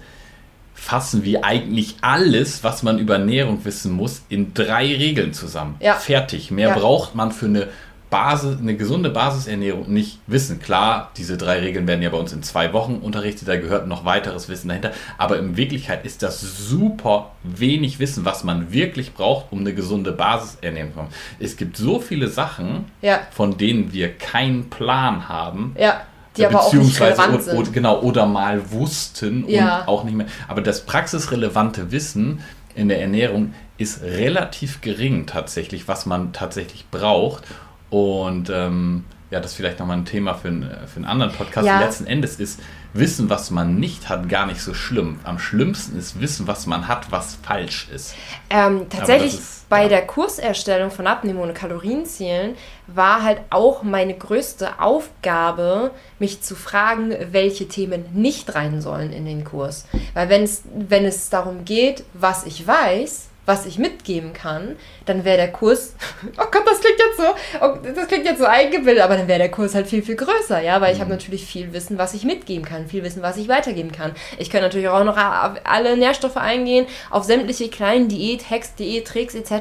[0.75, 5.75] fassen wir eigentlich alles, was man über Ernährung wissen muss, in drei Regeln zusammen.
[5.79, 5.93] Ja.
[5.95, 6.49] Fertig.
[6.51, 6.75] Mehr Ja.
[6.77, 7.67] braucht man für eine
[8.11, 10.59] Basis, eine gesunde Basisernährung nicht wissen.
[10.59, 14.05] Klar, diese drei Regeln werden ja bei uns in zwei Wochen unterrichtet, da gehört noch
[14.05, 14.91] weiteres Wissen dahinter.
[15.17, 20.11] Aber in Wirklichkeit ist das super wenig Wissen, was man wirklich braucht, um eine gesunde
[20.11, 21.13] Basisernährung zu machen.
[21.39, 23.21] Es gibt so viele Sachen, Ja.
[23.31, 25.73] von denen wir keinen Plan haben.
[25.79, 26.01] Ja,
[26.37, 27.57] die aber auch nicht Beziehungsweise relevant sind.
[27.69, 29.79] o- genau, oder mal wussten Ja.
[29.79, 30.27] und auch nicht mehr.
[30.47, 32.41] Aber das praxisrelevante Wissen
[32.75, 37.43] in der Ernährung ist relativ gering tatsächlich, was man tatsächlich braucht.
[37.91, 41.65] Und ähm, ja, das ist vielleicht nochmal ein Thema für, einen- für einen anderen Podcast.
[41.67, 41.79] Ja.
[41.79, 42.59] Letzten Endes ist
[42.93, 45.19] Wissen, was man nicht hat, gar nicht so schlimm.
[45.23, 48.15] Am schlimmsten ist Wissen, was man hat, was falsch ist.
[48.49, 49.87] Ähm, tatsächlich ist- bei ja.
[49.87, 52.55] der Kurserstellung von Abnehmen ohne Kalorienzielen
[52.87, 59.23] war halt auch meine größte Aufgabe, mich zu fragen, welche Themen nicht rein sollen in
[59.23, 59.85] den Kurs.
[60.13, 64.75] Weil wenn es, wenn es darum geht, was ich weiß, was ich mitgeben kann,
[65.05, 65.95] dann wäre der Kurs,
[66.37, 69.39] oh Gott, das klingt jetzt so, oh, das klingt jetzt so eingebildet, aber dann wäre
[69.39, 72.23] der Kurs halt viel, viel größer, ja, weil ich habe natürlich viel Wissen, was ich
[72.23, 74.13] mitgeben kann, viel Wissen, was ich weitergeben kann.
[74.37, 79.35] Ich kann natürlich auch noch auf alle Nährstoffe eingehen, auf sämtliche kleinen Diät, Hacks, Diät-Tricks
[79.35, 79.51] etc.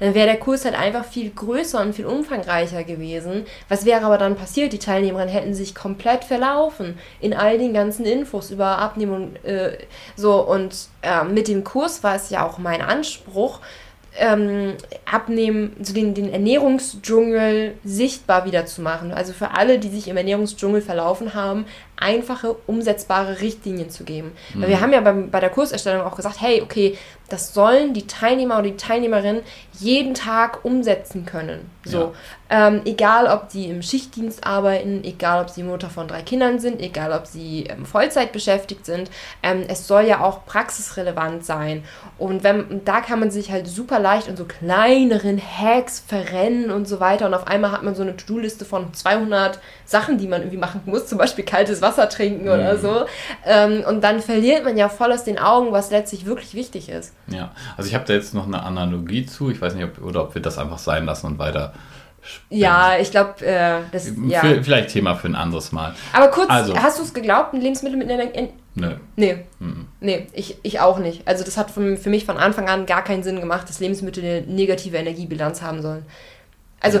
[0.00, 3.44] Dann wäre der Kurs halt einfach viel größer und viel umfangreicher gewesen.
[3.68, 4.72] Was wäre aber dann passiert?
[4.72, 9.78] Die Teilnehmerinnen hätten sich komplett verlaufen in all den ganzen Infos über Abnehmen und äh,
[10.14, 13.15] so und äh, mit dem Kurs war es ja auch mein Anspruch,
[14.18, 14.74] ähm,
[15.04, 19.12] abnehmen, so den, den Ernährungsdschungel sichtbar wieder zu machen.
[19.12, 24.32] Also für alle, die sich im Ernährungsdschungel verlaufen haben, einfache, umsetzbare Richtlinien zu geben.
[24.54, 28.06] Weil wir haben ja beim, bei der Kurserstellung auch gesagt, hey, okay, das sollen die
[28.06, 29.42] Teilnehmer oder die Teilnehmerinnen
[29.78, 31.70] jeden Tag umsetzen können.
[31.84, 32.14] So,
[32.50, 36.80] ähm, egal ob sie im Schichtdienst arbeiten, egal ob sie Mutter von drei Kindern sind,
[36.80, 39.10] egal ob sie ähm, Vollzeit beschäftigt sind,
[39.42, 41.84] ähm, es soll ja auch praxisrelevant sein.
[42.18, 46.86] Und wenn, da kann man sich halt super leicht in so kleineren Hacks verrennen und
[46.86, 47.26] so weiter.
[47.26, 50.82] Und auf einmal hat man so eine To-Do-Liste von 200 Sachen, die man irgendwie machen
[50.86, 53.06] muss, zum Beispiel kaltes Wasser trinken oder so.
[53.44, 57.14] Ähm, und dann verliert man ja voll aus den Augen, was letztlich wirklich wichtig ist.
[57.28, 59.50] Ja, also ich habe da jetzt noch eine Analogie zu.
[59.50, 61.72] Ich weiß nicht, ob, oder ob wir das einfach sein lassen und weiter.
[62.50, 64.40] Ja, ich glaube, äh, das ja.
[64.40, 65.94] Vielleicht Thema für ein anderes Mal.
[66.12, 66.76] Aber kurz, Also.
[66.76, 68.24] hast du es geglaubt, ein Lebensmittel mit einer,
[68.74, 68.90] Nö.
[69.16, 69.38] Nee.
[70.00, 71.26] Nee, ich, ich auch nicht.
[71.26, 74.42] Also das hat für mich von Anfang an gar keinen Sinn gemacht, dass Lebensmittel eine
[74.42, 76.04] negative Energiebilanz haben sollen.
[76.80, 77.00] Also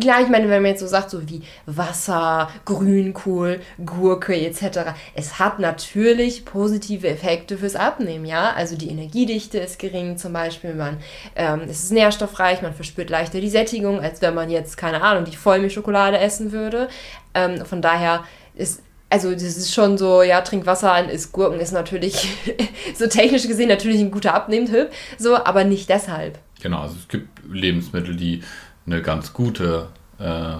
[0.00, 5.38] klar, ich meine, wenn man jetzt so sagt, so wie Wasser, Grünkohl, Gurke etc., es
[5.38, 8.52] hat natürlich positive Effekte fürs Abnehmen, ja.
[8.52, 10.98] Also die Energiedichte ist gering zum Beispiel, man,
[11.36, 15.24] ähm, es ist nährstoffreich, man verspürt leichter die Sättigung, als wenn man jetzt, keine Ahnung,
[15.24, 16.88] die Vollmilchschokolade essen würde.
[17.34, 21.60] Ähm, von daher ist also das ist schon so, ja, trink Wasser an, isst Gurken
[21.60, 22.28] ist natürlich,
[22.94, 26.38] so technisch gesehen natürlich ein guter Abnehmtipp, so, aber nicht deshalb.
[26.62, 28.42] Genau, also es gibt Lebensmittel, die
[28.86, 30.56] eine ganz gute äh,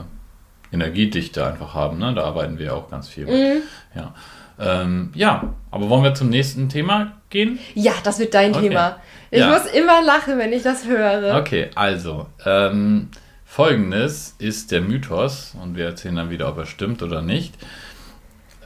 [0.72, 1.98] Energiedichte einfach haben.
[1.98, 2.14] Ne?
[2.14, 3.62] Da arbeiten wir auch ganz viel mit.
[3.94, 4.14] Ja.
[4.58, 7.58] Ähm, ja, aber wollen wir zum nächsten Thema gehen?
[7.74, 8.68] Ja, das wird dein Okay.
[8.68, 8.96] Thema.
[9.30, 9.48] Ich Ja.
[9.50, 11.36] muss immer lachen, wenn ich das höre.
[11.38, 13.08] Okay, also ähm,
[13.44, 17.54] folgendes ist der Mythos und wir erzählen dann wieder, ob er stimmt oder nicht.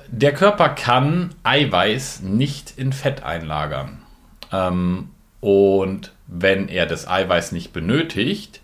[0.09, 3.99] Der Körper kann Eiweiß nicht in Fett einlagern.
[4.53, 8.61] Ähm, und wenn er das Eiweiß nicht benötigt,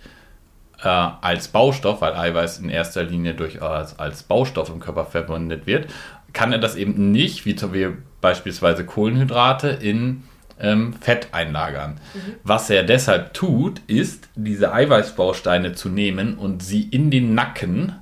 [0.83, 5.87] äh, als Baustoff, weil Eiweiß in erster Linie durchaus als Baustoff im Körper verwendet wird,
[6.33, 10.23] kann er das eben nicht, wie zum Beispiel beispielsweise Kohlenhydrate, in
[10.61, 11.99] ähm, Fett einlagern.
[12.45, 17.97] Was er deshalb tut, ist, diese Eiweißbausteine zu nehmen und sie in den Nacken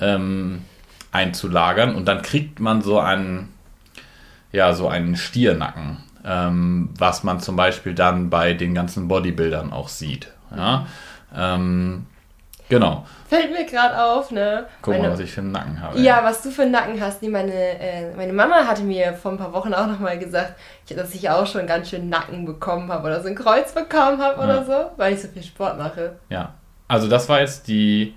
[0.00, 0.62] ähm,
[1.10, 3.48] einzulagern und dann kriegt man so einen,
[4.52, 9.88] ja, so einen Stiernacken, ähm, was man zum Beispiel dann bei den ganzen Bodybuildern auch
[9.88, 10.32] sieht.
[10.54, 10.86] Ja?
[11.34, 12.06] Ähm,
[12.68, 13.06] genau.
[13.28, 14.66] Fällt mir gerade auf, ne?
[14.82, 15.98] Guck mal, Meine- was ich für einen Nacken habe.
[16.00, 17.20] Ja, was du für einen Nacken hast.
[17.22, 20.54] Nee, meine, äh, meine Mama hatte mir vor ein paar Wochen auch nochmal gesagt,
[20.88, 24.42] dass ich auch schon ganz schön Nacken bekommen habe oder so ein Kreuz bekommen habe
[24.42, 26.16] oder so, weil ich so viel Sport mache.
[26.28, 26.54] ja.
[26.90, 28.14] Also das war jetzt die,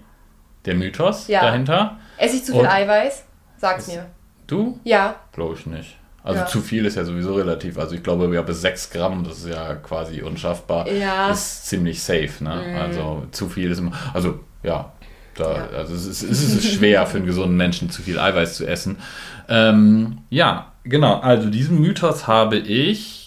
[0.63, 1.41] der Mythos Ja.
[1.41, 1.97] dahinter.
[2.17, 3.25] Esse ich zu viel Und- Eiweiß?
[3.57, 4.05] Sag's mir.
[4.47, 4.79] Du?
[4.85, 5.15] Ja.
[5.33, 5.97] Glaube ich nicht.
[6.23, 6.45] Also Ja.
[6.45, 7.77] zu viel ist ja sowieso relativ.
[7.77, 11.27] Also ich glaube, ja, bis 6 Gramm, das ist ja quasi unschaffbar, Ja.
[11.27, 11.33] Mhm.
[11.33, 12.43] ist ziemlich safe.
[12.43, 12.51] Ne?
[12.79, 13.91] Also zu viel ist immer.
[14.13, 14.91] Also ja,
[15.35, 15.67] da, Ja.
[15.77, 18.97] Also es ist, es ist schwer für einen gesunden Menschen, zu viel Eiweiß zu essen.
[19.49, 21.19] Ähm, ja, genau.
[21.19, 23.20] Also diesen Mythos habe ich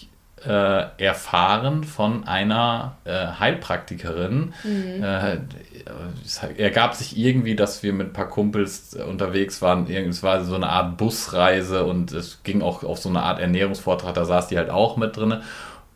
[0.45, 4.53] äh, erfahren von einer äh, Heilpraktikerin.
[5.03, 5.37] Äh,
[6.23, 9.89] es ergab sich irgendwie, dass wir mit ein paar Kumpels äh, unterwegs waren.
[9.89, 14.13] Es war so eine Art Busreise und es ging auch auf so eine Art Ernährungsvortrag.
[14.13, 15.41] Da saß die halt auch mit drin.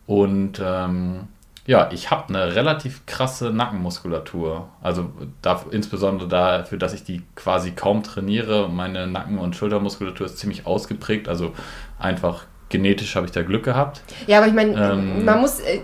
[0.05, 1.27] Und ähm,
[1.69, 4.69] ja, ich habe eine relativ krasse Nackenmuskulatur.
[4.81, 5.11] Also
[5.43, 8.69] da, insbesondere dafür, dass ich die quasi kaum trainiere.
[8.69, 11.27] Meine Nacken- und Schultermuskulatur ist ziemlich ausgeprägt.
[11.29, 11.53] Also
[11.99, 14.01] einfach genetisch habe ich da Glück gehabt.
[14.27, 15.25] Ja, aber ich meine, Ähm.
[15.25, 15.79] man muss, äh,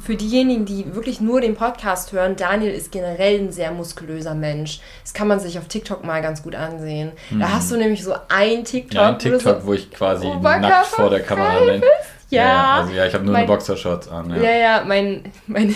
[0.00, 4.80] für diejenigen, die wirklich nur den Podcast hören, Daniel ist generell ein sehr muskulöser Mensch.
[5.02, 7.12] Das kann man sich auf TikTok mal ganz gut ansehen.
[7.30, 8.96] Da hast du nämlich so ein TikTok, Mhm.
[8.98, 11.82] Ja, ein TikTok, so, wo ich quasi Oberkörper nackt vor der Kamera bin.
[12.30, 12.76] Ja.
[12.82, 14.30] Also ja, ich habe nur Mein- eine Boxershorts an.
[14.30, 14.36] Ja.
[14.36, 15.68] Ja, ja, mein, mein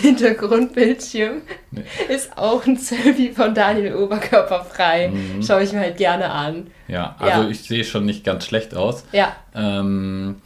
[0.54, 1.82] Hintergrundbildschirm Nee.
[2.08, 5.12] ist auch ein Selfie von Daniel oberkörperfrei.
[5.44, 6.68] Schaue ich mir halt gerne an.
[6.86, 7.48] Ja, also Ja.
[7.48, 9.04] ich sehe schon nicht ganz schlecht aus.
[9.10, 10.36] Ja, Ähm,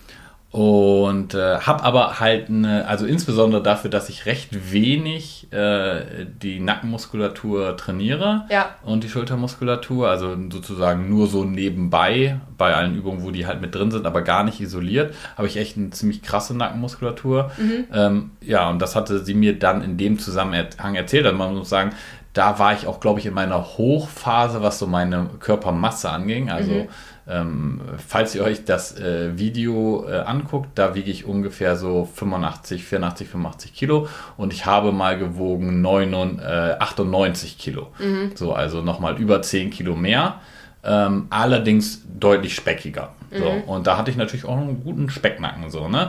[0.59, 6.59] und äh, habe aber halt eine, also insbesondere dafür, dass ich recht wenig äh, die
[6.59, 8.71] Nackenmuskulatur trainiere Ja.
[8.83, 13.73] und die Schultermuskulatur, also sozusagen nur so nebenbei bei allen Übungen, wo die halt mit
[13.73, 17.53] drin sind, aber gar nicht isoliert, habe ich echt eine ziemlich krasse Nackenmuskulatur.
[17.95, 21.25] Ähm, ja, und das hatte sie mir dann in dem Zusammenhang erzählt.
[21.25, 21.93] Also man muss sagen,
[22.33, 26.51] da war ich auch, glaube ich, in meiner Hochphase, was so meine Körpermasse anging.
[26.51, 26.89] Also
[27.29, 32.85] ähm, falls ihr euch das äh, Video äh, anguckt, da wiege ich ungefähr so 85,
[32.85, 37.89] 84, 85 Kilo und ich habe mal gewogen 99, äh, 98 Kilo.
[38.35, 40.41] So, also nochmal über 10 Kilo mehr.
[40.85, 43.11] Ähm, allerdings deutlich speckiger.
[43.31, 45.69] So, und da hatte ich natürlich auch einen guten Specknacken.
[45.71, 46.09] So, ne?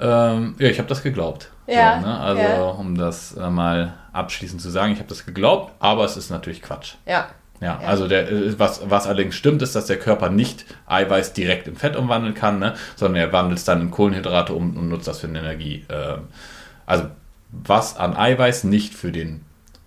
[0.00, 1.50] Ähm, ja, ich habe das geglaubt.
[1.68, 2.18] Ja, So, ne?
[2.18, 2.62] Also, ja.
[2.70, 6.62] um das äh, mal abschließend zu sagen, ich habe das geglaubt, aber es ist natürlich
[6.62, 6.94] Quatsch.
[7.06, 7.28] ja.
[7.60, 11.66] Ja, also der, äh, was, was allerdings stimmt, ist, dass der Körper nicht Eiweiß direkt
[11.68, 12.74] in Fett umwandeln kann, ne?
[12.96, 15.84] sondern er wandelt es dann in Kohlenhydrate um und nutzt das für eine Energie.
[15.88, 16.28] Ähm,
[16.86, 17.06] also
[17.50, 19.44] was an Eiweiß nicht für den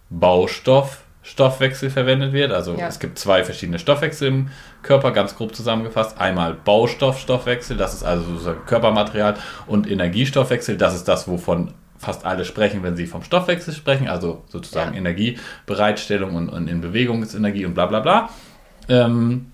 [0.10, 2.52] Baustoff Stoffwechsel verwendet wird.
[2.52, 2.88] Also Ja.
[2.88, 4.50] es gibt zwei verschiedene Stoffwechsel im
[4.82, 6.20] Körper, ganz grob zusammengefasst.
[6.20, 9.36] Einmal Baustoffstoffwechsel, das ist also sozusagen Körpermaterial,
[9.68, 14.42] und Energiestoffwechsel, das ist das, wovon fast alle sprechen, wenn sie vom Stoffwechsel sprechen, also
[14.48, 14.98] sozusagen Ja.
[15.00, 18.30] Energiebereitstellung und, und in Bewegung ist Energie und bla bla bla.
[18.90, 19.52] Ähm,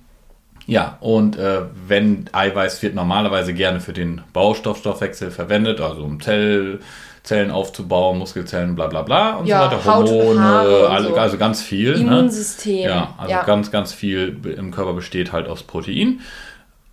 [0.66, 6.80] ja, und äh, wenn Eiweiß wird normalerweise gerne für den Baustoffstoffwechsel verwendet, also um Zell,
[7.24, 11.16] Zellen aufzubauen, Muskelzellen, bla bla bla und Ja, so weiter, Haut Hormone, alle, so.
[11.16, 11.92] also ganz viel.
[11.92, 12.00] Ne?
[12.20, 12.90] Immunsystem.
[12.90, 16.22] Ja, also ganz, ganz viel im Körper besteht halt aus Protein.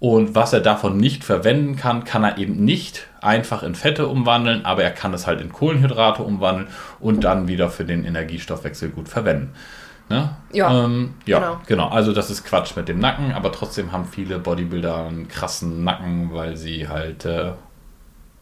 [0.01, 4.65] Und was er davon nicht verwenden kann, kann er eben nicht einfach in Fette umwandeln,
[4.67, 6.69] aber er kann es halt in Kohlenhydrate umwandeln
[7.01, 9.55] und dann wieder für den Energiestoffwechsel gut verwenden.
[10.11, 10.37] Ne?
[10.53, 11.61] Ja, ähm, ja genau.
[11.67, 11.89] genau.
[11.89, 16.35] Also das ist Quatsch mit dem Nacken, aber trotzdem haben viele Bodybuilder einen krassen Nacken,
[16.35, 17.53] weil sie halt äh,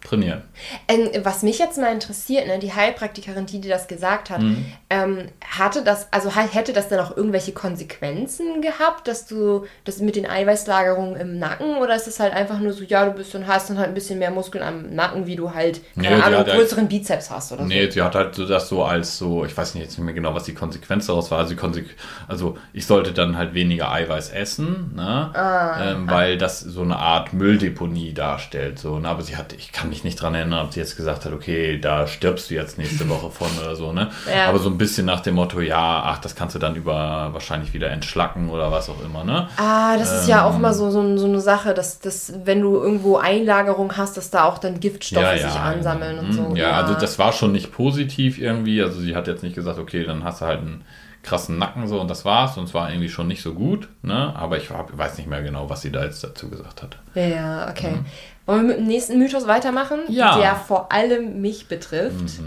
[0.04, 0.42] trainieren.
[0.88, 4.64] Ähm, was mich jetzt mal interessiert, ne, die Heilpraktikerin, die dir das gesagt hat, Mhm.
[4.90, 10.16] ähm, hatte das, also hätte das dann auch irgendwelche Konsequenzen gehabt, dass du das mit
[10.16, 13.46] den Eiweißlagerungen im Nacken oder ist es halt einfach nur so, ja, du bist und
[13.46, 16.22] hast dann halt ein bisschen mehr Muskeln am Nacken, wie du halt, Nee, keine die
[16.22, 17.92] Ahnung, halt- größeren Bizeps hast oder Nee, so.
[17.92, 20.34] sie hat halt so das so als so, ich weiß nicht jetzt nicht mehr genau,
[20.34, 21.38] was die Konsequenz daraus war.
[21.38, 21.84] Also, die Konse
[22.28, 25.32] also ich sollte dann halt weniger Eiweiß essen, ne?
[25.80, 28.78] ähm, weil das so eine Art Mülldeponie darstellt.
[28.78, 29.08] So, ne?
[29.08, 31.78] Aber sie hat, ich kann mich nicht dran erinnern, ob sie jetzt gesagt hat, okay,
[31.78, 34.10] da stirbst du jetzt nächste Woche von oder so, ne?
[34.34, 34.48] Ja.
[34.48, 37.74] Aber so ein bisschen nach dem Motto, ja, ach, das kannst du dann über wahrscheinlich
[37.74, 39.48] wieder entschlacken oder was auch immer, ne?
[39.58, 40.30] Ah, das ist Ähm.
[40.30, 44.16] ja auch immer so, so, so eine Sache, dass, dass wenn du irgendwo Einlagerung hast,
[44.16, 46.42] dass da auch dann Giftstoffe sich ansammeln und so.
[46.42, 46.56] Mhm.
[46.56, 48.82] Ja, also das war schon nicht positiv irgendwie.
[48.82, 50.84] Also sie hat jetzt nicht gesagt, okay, dann hast du halt einen
[51.22, 52.56] krassen Nacken so und das war's.
[52.58, 53.88] Und es war irgendwie schon nicht so gut.
[54.02, 54.34] Ne?
[54.36, 56.98] Aber ich hab, weiß nicht mehr genau, was sie da jetzt dazu gesagt hat.
[57.14, 57.98] Ja, okay.
[58.46, 60.00] Wollen wir mit dem nächsten Mythos weitermachen?
[60.08, 60.14] Mhm.
[60.14, 60.36] Ja.
[60.36, 62.40] Der vor allem mich betrifft.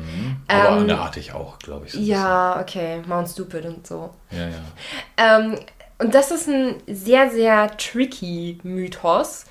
[0.47, 1.93] Aber Ähm, da hatte ich auch, glaube ich.
[1.93, 3.01] so Ja, okay.
[3.07, 4.13] Mount Stupid und so.
[4.31, 5.37] Ja, ja.
[5.39, 5.55] Ähm,
[5.97, 9.45] und das ist ein sehr, sehr tricky Mythos.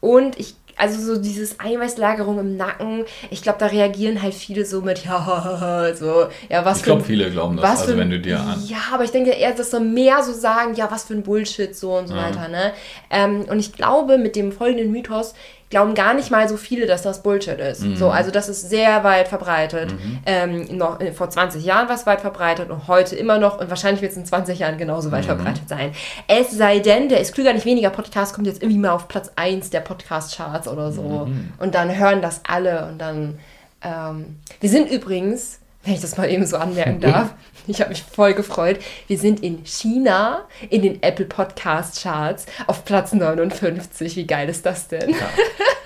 [0.00, 4.80] Und ich, also so dieses Eiweißlagerung im Nacken, ich glaube, da reagieren halt viele so
[4.80, 7.64] mit, ja, so, ja, was Ich für ein- glaube, viele glauben das.
[7.70, 8.62] was Also wenn du dir an.
[8.66, 11.76] Ja, aber ich denke eher, dass so mehr so sagen, ja, was für ein Bullshit,
[11.76, 12.72] so und so weiter, ne?
[13.10, 15.34] Ähm, und ich glaube, mit dem folgenden Mythos
[15.70, 17.82] glauben gar nicht mal so viele, dass das Bullshit ist.
[17.82, 17.96] Mhm.
[17.96, 19.94] So, also das ist sehr weit verbreitet.
[20.26, 23.70] Ähm, noch äh, vor 20 Jahren war es weit verbreitet und heute immer noch und
[23.70, 25.12] wahrscheinlich wird es in 20 Jahren genauso Mhm.
[25.12, 25.92] weit verbreitet sein.
[26.26, 29.30] Es sei denn, der ist klüger, nicht weniger Podcast kommt jetzt irgendwie mal auf Platz
[29.36, 31.26] 1 der Podcast-Charts oder so.
[31.26, 31.52] Mhm.
[31.60, 33.38] Und dann hören das alle und dann.
[33.82, 37.34] Ähm, wir sind übrigens, wenn ich das mal eben so anmerken darf,
[37.66, 38.80] ich habe mich voll gefreut.
[39.06, 44.16] Wir sind in China in den Apple Podcast Charts auf Platz 59.
[44.16, 45.14] Wie geil ist das denn?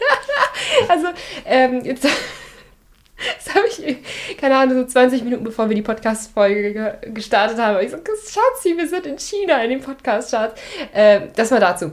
[0.88, 1.08] also,
[1.44, 2.04] ähm, jetzt,
[3.34, 7.76] jetzt habe ich, keine Ahnung, so 20 Minuten bevor wir die Podcast-Folge ge gestartet haben,
[7.76, 10.60] hab ich so, Schatzi, wir sind in China in den Podcast Charts.
[10.92, 11.92] Ähm, das mal dazu.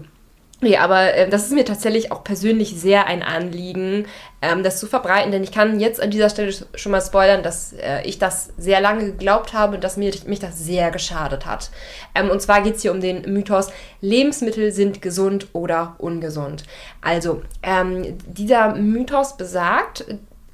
[0.63, 4.06] Nee, aber äh, das ist mir tatsächlich auch persönlich sehr ein Anliegen,
[4.43, 7.41] ähm, das zu verbreiten, denn ich kann jetzt an dieser Stelle sch- schon mal spoilern,
[7.41, 11.47] dass äh, ich das sehr lange geglaubt habe und dass mir, mich das sehr geschadet
[11.47, 11.71] hat.
[12.13, 13.69] Ähm, und zwar geht es hier um den Mythos,
[14.02, 16.63] Lebensmittel sind gesund oder ungesund.
[17.02, 20.06] Also, ähm, dieser Mythos besagt,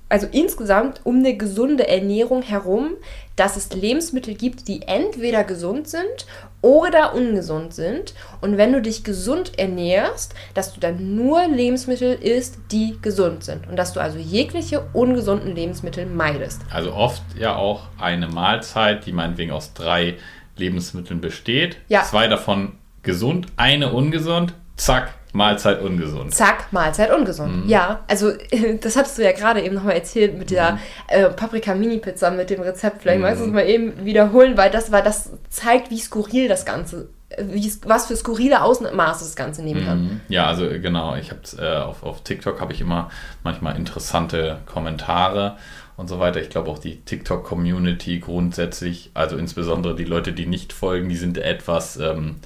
[0.07, 2.91] also insgesamt um eine gesunde Ernährung herum,
[3.35, 6.25] dass es Lebensmittel gibt, die entweder gesund sind
[6.61, 8.13] oder ungesund sind.
[8.41, 13.67] Und wenn du dich gesund ernährst, dass du dann nur Lebensmittel isst, die gesund sind.
[13.67, 16.61] Und dass du also jegliche ungesunden Lebensmittel meidest.
[16.71, 20.17] Also oft ja auch eine Mahlzeit, die meinetwegen aus drei
[20.55, 21.77] Lebensmitteln besteht.
[21.87, 22.03] Ja.
[22.03, 24.53] Zwei davon gesund, eine ungesund.
[24.75, 26.33] Zack, Mahlzeit ungesund.
[26.33, 27.69] Zack, Mahlzeit ungesund.
[27.69, 28.31] Ja, also
[28.81, 33.03] das hattest du ja gerade eben nochmal erzählt mit der äh, Paprika-Mini-Pizza, mit dem Rezept.
[33.03, 36.65] Vielleicht magst du es mal eben wiederholen, weil das, weil das zeigt, wie skurril das
[36.65, 40.01] Ganze, äh, wie, was für skurrile Ausmaße das Ganze nehmen kann.
[40.01, 40.21] Mhm.
[40.27, 43.09] Ja, also äh, genau, ich habe äh, auf, auf TikTok habe ich immer
[43.43, 45.57] manchmal interessante Kommentare
[45.97, 46.41] und so weiter.
[46.41, 51.37] Ich glaube auch die TikTok-Community grundsätzlich, also insbesondere die Leute, die nicht folgen, die sind
[51.37, 52.37] etwas ähm,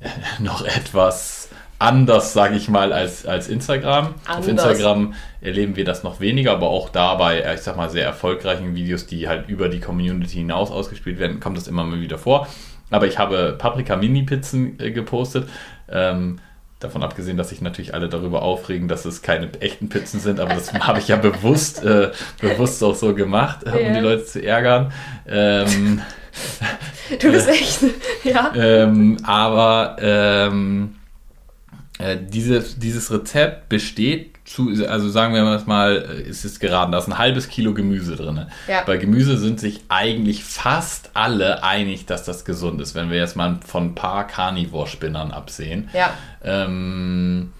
[0.38, 4.06] noch etwas anders, sage ich mal, als, als Instagram.
[4.06, 4.46] Auf Anders.
[4.48, 8.04] Instagram erleben wir das noch weniger, aber auch da bei, äh, ich sag mal, sehr
[8.04, 12.18] erfolgreichen Videos, die halt über die Community hinaus ausgespielt werden, kommt das immer mal wieder
[12.18, 12.48] vor.
[12.90, 15.48] Aber ich habe Paprika-Mini-Pizzen äh, gepostet.
[15.90, 16.38] Ähm,
[16.78, 20.54] davon abgesehen, dass sich natürlich alle darüber aufregen, dass es keine echten Pizzen sind, aber
[20.54, 22.10] das habe ich ja bewusst, äh,
[22.40, 23.92] bewusst auch so gemacht, äh, um Ja.
[23.94, 24.92] die Leute zu ärgern.
[25.26, 26.00] Ähm,
[27.20, 27.78] Du bist echt,
[28.24, 28.52] ja.
[28.56, 30.95] ähm, aber ähm,
[31.98, 36.98] äh, dieses, dieses Rezept besteht zu, also sagen wir mal, äh, ist es geraten, da
[36.98, 38.46] ist ein halbes Kilo Gemüse drin.
[38.68, 38.82] Ja.
[38.84, 43.34] Bei Gemüse sind sich eigentlich fast alle einig, dass das gesund ist, wenn wir jetzt
[43.34, 45.88] mal von ein paar Carnivore-Spinnern absehen.
[45.92, 46.10] Ja,
[46.44, 47.52] Ähm,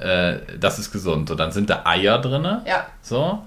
[0.00, 1.28] äh, das ist gesund.
[1.28, 2.44] So, dann sind da Eier drin.
[2.44, 2.86] ja.
[3.02, 3.44] So.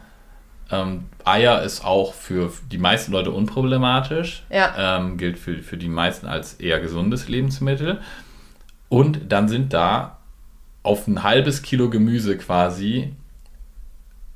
[0.72, 4.44] Ähm, Eier ist auch für die meisten Leute unproblematisch.
[4.50, 4.98] Ja.
[4.98, 8.00] Ähm, gilt für, für die meisten als eher gesundes Lebensmittel.
[8.90, 10.18] Und dann sind da
[10.84, 13.14] auf ein halbes Kilo Gemüse quasi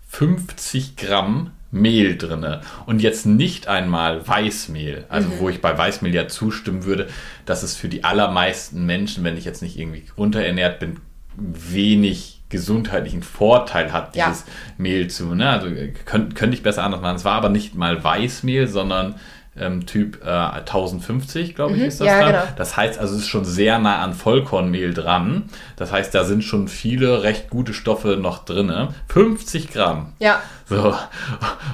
[0.09, 6.29] 50 Gramm Mehl drinne und jetzt nicht einmal Weißmehl, also wo ich bei Weißmehl ja
[6.29, 7.07] zustimmen würde,
[7.45, 11.01] dass es für die allermeisten Menschen, wenn ich jetzt nicht irgendwie unterernährt bin,
[11.35, 14.27] wenig gesundheitlichen Vorteil hat, Ja.
[14.29, 14.45] dieses
[14.77, 15.35] Mehl zu.
[15.35, 15.49] Ne?
[15.49, 15.67] Also
[16.05, 17.17] könnte könnte ich besser anders machen.
[17.17, 19.15] Es war aber nicht mal Weißmehl, sondern
[19.59, 22.13] ähm, Typ äh, 1050, glaube ich, ist das Mhm.
[22.13, 22.31] ja, dann.
[22.31, 22.43] genau.
[22.57, 25.43] Das heißt also, es ist schon sehr nah an Vollkornmehl dran.
[25.75, 28.71] Das heißt, da sind schon viele recht gute Stoffe noch drin.
[29.09, 30.13] 50 Gramm.
[30.19, 30.93] Ja, So.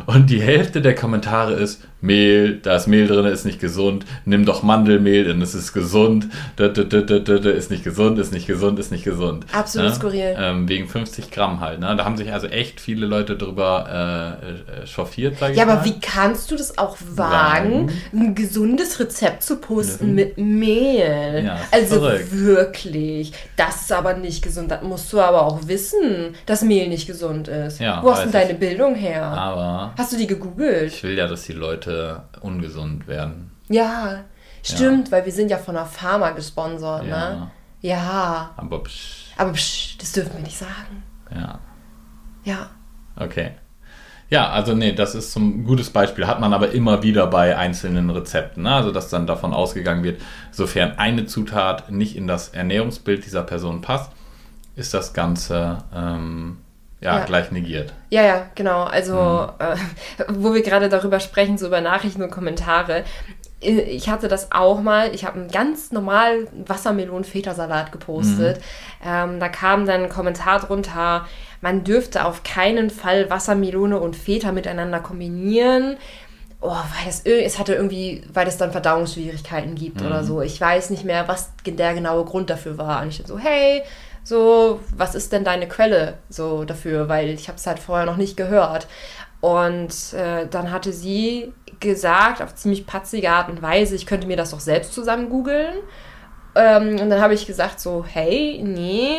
[0.06, 4.06] Und die Hälfte der Kommentare ist, Mehl, da ist Mehl drin, ist nicht gesund.
[4.26, 6.28] Nimm doch Mandelmehl, denn es ist gesund.
[6.58, 9.46] Ist nicht gesund, ist nicht gesund, ist nicht gesund.
[9.54, 10.36] Absolut skurril.
[10.38, 11.80] Ähm, wegen 50 Gramm halt.
[11.80, 11.96] Ne?
[11.96, 15.78] Da haben sich also echt viele Leute drüber äh, äh, chauffiert, sag ich Ja, mal.
[15.78, 21.44] aber wie kannst du das auch wagen, ein gesundes Rezept zu posten mit Mehl?
[21.46, 22.28] Ja, also verrückt.
[22.34, 24.70] wirklich, das ist aber nicht gesund.
[24.72, 27.80] Das musst du aber auch wissen, dass Mehl nicht gesund ist.
[27.80, 29.24] Ja, Wo hast denn deine Bildung her?
[29.24, 30.92] Aber Hast du die gegoogelt?
[30.94, 33.52] ich will ja, dass die Leute ungesund werden.
[33.70, 34.24] Ja,
[34.64, 37.10] stimmt, weil wir sind ja von einer Pharma gesponsert, ne?
[37.10, 37.52] Ja.
[37.82, 41.04] Ja, Aber psch, aber psch, das dürfen wir nicht sagen.
[41.36, 41.60] ja.
[42.46, 42.70] Ja.
[43.16, 43.52] Okay.
[44.30, 46.26] Ja, also nee, das ist ein gutes Beispiel.
[46.28, 48.64] Hat man aber immer wieder bei einzelnen Rezepten.
[48.64, 48.74] Ne?
[48.74, 50.20] Also, dass dann davon ausgegangen wird,
[50.52, 54.12] sofern eine Zutat nicht in das Ernährungsbild dieser Person passt,
[54.76, 56.58] ist das Ganze ähm,
[57.04, 57.26] ja, Ja.
[57.26, 57.94] gleich negiert.
[58.10, 58.84] Ja, ja, genau.
[58.84, 59.76] Also, äh,
[60.30, 63.04] wo wir gerade darüber sprechen, so über Nachrichten und Kommentare.
[63.62, 65.14] äh, Ich hatte das auch mal.
[65.14, 68.60] Ich habe einen ganz normalen Wassermelonen-Feta-Salat gepostet.
[69.06, 71.26] Ähm, da kam dann ein Kommentar drunter,
[71.62, 75.98] man dürfte auf keinen Fall Wassermelone und Feta miteinander kombinieren.
[76.60, 80.42] Oh, weil das, es hatte irgendwie, weil es dann Verdauungsschwierigkeiten gibt oder so.
[80.42, 83.02] Ich weiß nicht mehr, was der genaue Grund dafür war.
[83.02, 83.82] Und ich dann so, hey,
[84.24, 87.10] so, was ist denn deine Quelle so dafür?
[87.10, 88.88] Weil ich habe es halt vorher noch nicht gehört.
[89.42, 91.52] Und äh, dann hatte sie
[91.82, 95.76] gesagt, auf ziemlich patzige Art und Weise, ich könnte mir das doch selbst zusammen googeln.
[96.56, 99.18] Ähm, und dann habe ich gesagt so, hey, nee,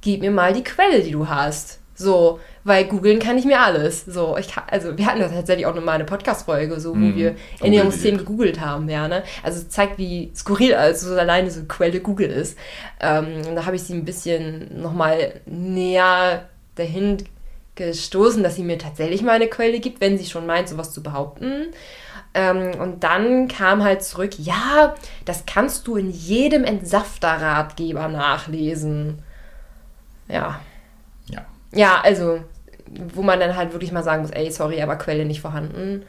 [0.00, 1.77] gib mir mal die Quelle, die du hast.
[2.00, 4.04] So, weil googeln kann ich mir alles.
[4.04, 7.16] So, ich kann, also wir hatten ja tatsächlich auch nochmal eine Podcast-Folge, so, wo Mhm.
[7.16, 9.24] wir Ernährungsthemen gegoogelt haben, ja, ne?
[9.42, 12.56] Also es zeigt, wie skurril also so alleine so Quelle Google ist.
[13.00, 16.44] Ähm, und da habe ich sie ein bisschen nochmal näher
[16.76, 17.16] dahin
[17.74, 21.02] gestoßen, dass sie mir tatsächlich mal eine Quelle gibt, wenn sie schon meint, sowas zu
[21.02, 21.66] behaupten.
[22.34, 24.94] Ähm, und dann kam halt zurück, ja,
[25.24, 29.18] das kannst du in jedem Entsafter-Ratgeber nachlesen.
[30.28, 30.60] Ja.
[31.30, 31.44] Ja.
[31.72, 32.40] Ja, also,
[33.14, 36.04] wo man dann halt wirklich mal sagen muss, ey, sorry, aber Quelle nicht vorhanden.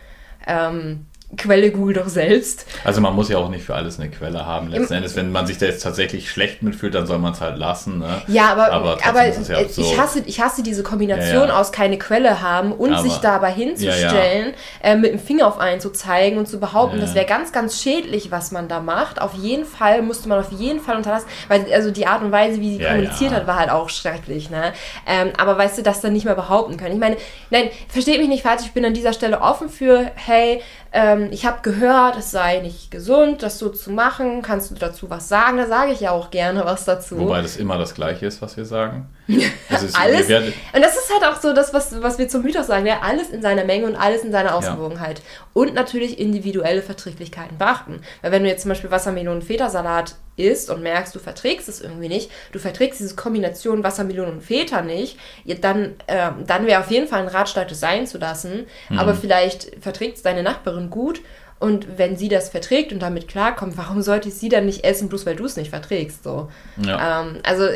[0.48, 1.06] Ähm,
[1.38, 2.66] Quelle Google doch selbst.
[2.84, 4.68] Also man muss ja auch nicht für alles eine Quelle haben.
[4.70, 7.58] Letzten Endes, wenn man sich da jetzt tatsächlich schlecht mitfühlt, dann soll man es halt
[7.58, 8.00] lassen.
[8.00, 8.22] Ne?
[8.28, 11.60] Ja, aber, Aber aber, ja ich, hasse, ich hasse diese Kombination Ja, ja.
[11.60, 15.80] aus keine Quelle haben und Aber- sich dabei hinzustellen, Äh, mit dem Finger auf einen
[15.80, 19.22] zu zeigen und zu behaupten, das wäre ganz, ganz schädlich, was man da macht.
[19.22, 22.60] Auf jeden Fall musste man auf jeden Fall unterlassen, weil also die Art und Weise,
[22.60, 24.50] wie sie kommuniziert hat, war halt auch schrecklich.
[24.50, 24.74] Ne?
[25.06, 26.94] Ähm, aber weißt du, das dann nicht mehr behaupten können.
[26.94, 27.18] Ich meine,
[27.52, 30.62] nein, versteht mich nicht falsch, ich bin an dieser Stelle offen für, hey,
[30.92, 34.42] ähm, ich habe gehört, es sei nicht gesund, das so zu machen.
[34.42, 35.58] Kannst du dazu was sagen?
[35.58, 37.18] Da sage ich ja auch gerne was dazu.
[37.20, 39.08] Wobei das immer das Gleiche ist, was wir sagen.
[39.70, 40.22] Das ist, alles.
[40.22, 42.86] ihr werdet- Und das ist halt auch so das, was, was wir zum Mythos sagen.
[42.88, 45.22] Ja, alles in seiner Menge und alles in seiner Ausgewogenheit.
[45.54, 48.02] Und natürlich individuelle Verträglichkeiten beachten.
[48.24, 52.32] Weil wenn du jetzt zum Beispiel Wassermelonen-Feta-Salat isst und merkst, du verträgst es irgendwie nicht,
[52.52, 55.18] du verträgst diese Kombination Wassermelone und Feta nicht,
[55.62, 58.66] dann, ähm, dann wäre auf jeden Fall ein Ratschlag, das sein zu lassen.
[58.96, 61.22] Aber vielleicht verträgt es deine Nachbarin gut.
[61.60, 65.26] Und wenn sie das verträgt und damit klarkommt, warum sollte sie dann nicht essen, bloß
[65.26, 66.24] weil du es nicht verträgst?
[66.24, 66.50] So.
[66.78, 67.22] Ja.
[67.22, 67.68] Ähm, also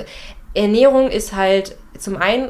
[0.54, 2.50] Ernährung ist halt zum einen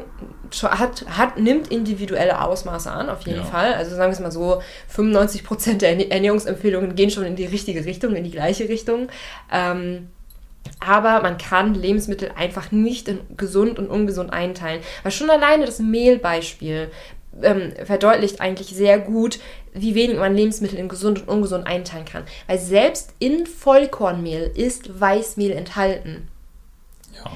[0.62, 3.44] hat, hat nimmt individuelle Ausmaße an, auf jeden Ja.
[3.44, 3.74] Fall.
[3.74, 4.62] Also sagen wir es mal so,
[4.94, 9.08] 95% der Ernährungsempfehlungen gehen schon in die richtige Richtung, in die gleiche Richtung.
[9.52, 10.08] Ähm,
[10.80, 14.80] aber man kann Lebensmittel einfach nicht in gesund und ungesund einteilen.
[15.02, 16.90] Weil schon alleine das Mehlbeispiel
[17.42, 19.40] ähm, verdeutlicht eigentlich sehr gut,
[19.72, 22.24] wie wenig man Lebensmittel in gesund und ungesund einteilen kann.
[22.46, 26.28] Weil selbst in Vollkornmehl ist Weißmehl enthalten.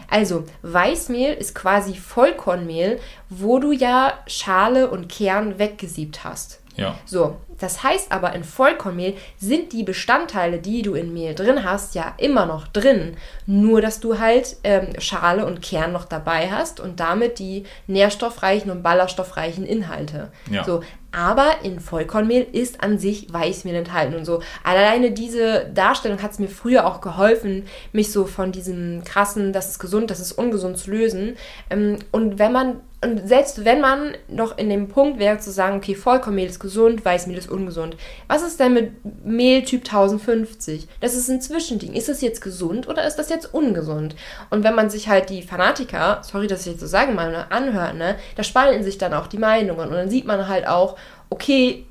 [0.08, 6.60] Also, Weißmehl ist quasi Vollkornmehl, wo du ja Schale und Kern weggesiebt hast.
[6.76, 6.96] ja.
[7.04, 11.94] So, das heißt aber, in Vollkornmehl sind die Bestandteile, die du in Mehl drin hast,
[11.94, 13.16] ja immer noch drin.
[13.46, 18.70] Nur, dass du halt ähm, Schale und Kern noch dabei hast und damit die nährstoffreichen
[18.70, 20.30] und ballaststoffreichen Inhalte.
[20.50, 20.64] Ja.
[20.64, 24.42] So, aber in Vollkornmehl ist an sich Weißmehl enthalten und so.
[24.62, 29.70] Alleine diese Darstellung hat es mir früher auch geholfen, mich so von diesem krassen, das
[29.70, 31.36] ist gesund, das ist ungesund zu lösen.
[31.70, 35.76] Ähm, und wenn man und selbst wenn man noch in dem Punkt wäre zu sagen,
[35.76, 37.96] okay, Vollkornmehl ist gesund, Weißmehl ist ungesund.
[38.26, 40.88] Was ist denn mit Mehl Typ 1050?
[41.00, 41.92] Das ist ein Zwischending.
[41.92, 44.16] Ist das jetzt gesund oder ist das jetzt ungesund?
[44.50, 47.50] Und wenn man sich halt die Fanatiker, sorry, dass ich jetzt so sagen mal, ne,
[47.52, 50.96] anhört, ne, da spalten sich dann auch die Meinungen und dann sieht man halt auch,
[51.30, 51.84] okay,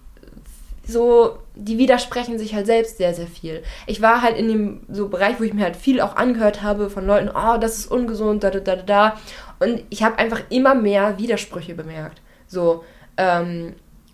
[0.87, 3.61] so, die widersprechen sich halt selbst sehr, sehr viel.
[3.87, 6.89] Ich war halt in dem so Bereich, wo ich mir halt viel auch angehört habe
[6.89, 9.17] von Leuten, oh, das ist ungesund, da, da, da, da.
[9.59, 12.21] Und ich habe einfach immer mehr Widersprüche bemerkt.
[12.47, 12.83] So,
[13.17, 13.73] ähm,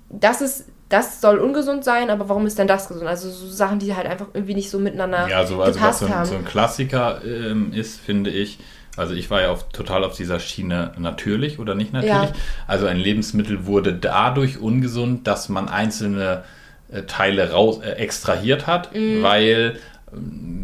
[0.09, 3.07] das ist, das soll ungesund sein, aber warum ist denn das gesund?
[3.07, 5.99] Also so Sachen, die halt einfach irgendwie nicht so miteinander Ja, so, also was gepasst
[5.99, 6.25] so ein, haben.
[6.25, 8.59] so ein Klassiker ähm, ist, finde ich,
[8.95, 12.13] also ich war ja auf, total auf dieser Schiene natürlich oder nicht natürlich.
[12.29, 12.33] Ja.
[12.67, 16.43] Also ein Lebensmittel wurde dadurch ungesund, dass man einzelne
[16.91, 19.23] äh, Teile raus äh, extrahiert hat, Mhm.
[19.23, 19.79] weil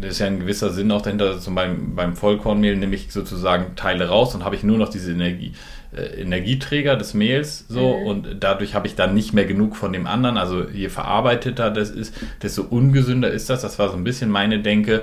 [0.00, 3.12] das ist ja ein gewisser Sinn auch dahinter, also zum beim, beim Vollkornmehl nehme ich
[3.12, 5.52] sozusagen Teile raus und habe ich nur noch diese Energie,
[5.94, 8.06] äh, Energieträger des Mehls so Mhm.
[8.06, 10.36] und dadurch habe ich dann nicht mehr genug von dem anderen.
[10.38, 13.62] Also je verarbeiteter das ist, desto ungesünder ist das.
[13.62, 15.02] Das war so ein bisschen meine Denke.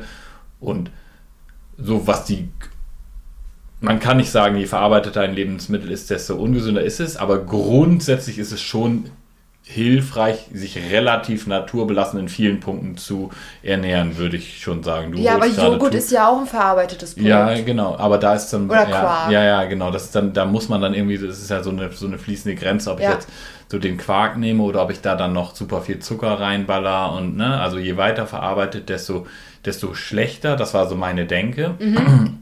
[0.60, 0.90] Und
[1.78, 2.50] so was die
[3.80, 8.40] man kann nicht sagen, je verarbeiteter ein Lebensmittel ist, desto ungesünder ist es, aber grundsätzlich
[8.40, 9.06] ist es schon
[9.70, 15.12] hilfreich, sich relativ naturbelassen in vielen Punkten zu ernähren, würde ich schon sagen.
[15.12, 17.30] Du ja, aber Joghurt ist ja auch ein verarbeitetes Produkt.
[17.30, 19.32] ja, genau, aber da ist dann Oder ja, Quark.
[19.32, 21.70] ja, ja, genau, das ist dann da muss man dann irgendwie das ist ja so
[21.72, 23.10] eine so eine fließende Grenze, ob Ja.
[23.10, 23.28] ich jetzt
[23.70, 27.36] so den Quark nehme oder ob ich da dann noch super viel Zucker reinballer und
[27.36, 29.28] ne, also je weiter verarbeitet, desto
[29.66, 31.76] desto schlechter, das war so meine Denke.
[31.80, 32.38] Mhm.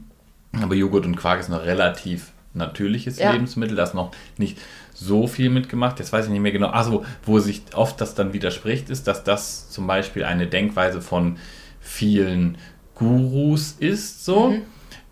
[0.62, 3.32] Aber Joghurt und Quark ist noch relativ natürliches Ja.
[3.32, 4.58] Lebensmittel, das noch nicht
[4.98, 5.98] so viel mitgemacht.
[5.98, 6.68] Jetzt weiß ich nicht mehr genau.
[6.68, 11.36] Also, wo sich oft das dann widerspricht, ist, dass das zum Beispiel eine Denkweise von
[11.80, 12.56] vielen
[12.94, 14.62] Gurus ist, so, Mhm.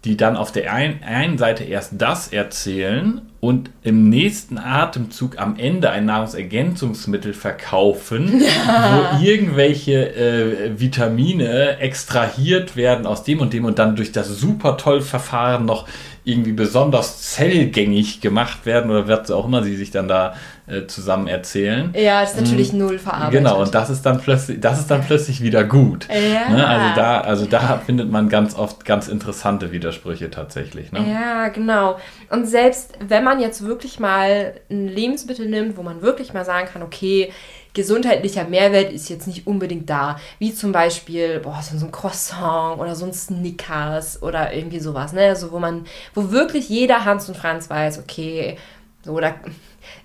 [0.05, 5.59] die dann auf der ein, einen Seite erst das erzählen und im nächsten Atemzug am
[5.59, 13.79] Ende ein Nahrungsergänzungsmittel verkaufen, wo irgendwelche äh, Vitamine extrahiert werden aus dem und dem und
[13.79, 15.87] dann durch das super toll Verfahren noch
[16.25, 20.35] irgendwie besonders zellgängig gemacht werden oder was auch immer sie sich dann da
[20.67, 21.93] äh, zusammen erzählen.
[21.95, 23.41] Ja, das ist natürlich null verarbeitet.
[23.41, 26.09] Genau, und das ist dann plötzlich, das ist dann plötzlich wieder gut.
[26.09, 26.49] Ja.
[26.49, 26.67] Ne?
[26.67, 30.91] Also da, also da findet man ganz oft ganz interessante Widersprüche tatsächlich.
[30.93, 31.05] Ne?
[31.07, 31.99] Ja, genau.
[32.31, 36.69] Und selbst wenn man jetzt wirklich mal ein Lebensmittel nimmt, wo man wirklich mal sagen
[36.73, 37.33] kann, okay,
[37.75, 40.17] gesundheitlicher Mehrwert ist jetzt nicht unbedingt da.
[40.39, 45.23] Wie zum Beispiel, boah, so ein Croissant oder so ein Snickers oder irgendwie sowas, ne?
[45.23, 48.57] Also wo man, wo wirklich jeder Hans und Franz weiß, okay,
[49.03, 49.35] so oder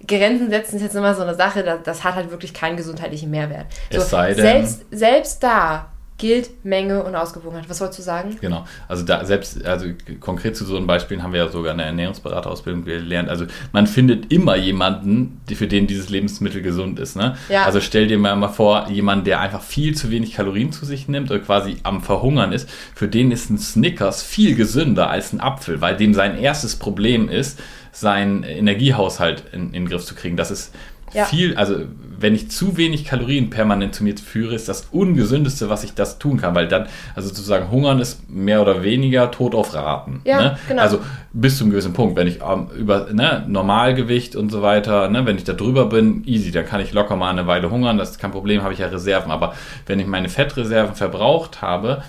[0.08, 3.30] Grenzen setzen ist jetzt immer so eine Sache, das, das hat halt wirklich keinen gesundheitlichen
[3.30, 3.68] Mehrwert.
[3.92, 7.68] So, Es sei denn- Selbst, selbst da gilt Menge und Ausgewogenheit.
[7.70, 8.38] Was wolltest du sagen?
[8.40, 8.66] Genau.
[8.88, 9.88] Also da selbst, also
[10.20, 13.30] konkret zu so einem Beispiel haben wir ja sogar eine Ernährungsberaterausbildung gelernt.
[13.30, 17.16] Also man findet immer jemanden, für den dieses Lebensmittel gesund ist.
[17.16, 17.36] Ne?
[17.50, 17.64] Ja.
[17.64, 21.08] Also stell dir mal mal vor, jemand, der einfach viel zu wenig Kalorien zu sich
[21.08, 25.40] nimmt oder quasi am Verhungern ist, für den ist ein Snickers viel gesünder als ein
[25.40, 27.60] Apfel, weil dem sein erstes Problem ist,
[27.92, 30.38] seinen Energiehaushalt in, in den Griff zu kriegen.
[30.38, 30.74] Das ist
[31.14, 31.26] Ja.
[31.26, 31.76] viel, also
[32.22, 36.20] wenn ich zu wenig Kalorien permanent zu mir führe, ist das ungesündeste, was ich das
[36.20, 40.22] tun kann, weil dann, also sozusagen hungern ist mehr oder weniger Tod auf Raten.
[40.26, 40.58] Ja, ne?
[40.68, 40.82] genau.
[40.82, 41.00] Also
[41.32, 45.26] bis zu einem gewissen Punkt, wenn ich ähm, über ne, Normalgewicht und so weiter, ne,
[45.26, 48.12] wenn ich da drüber bin, easy, dann kann ich locker mal eine Weile hungern, das
[48.12, 49.32] ist kein Problem, habe ich ja Reserven.
[49.32, 49.54] Aber
[49.86, 52.04] wenn ich meine Fettreserven verbraucht habe,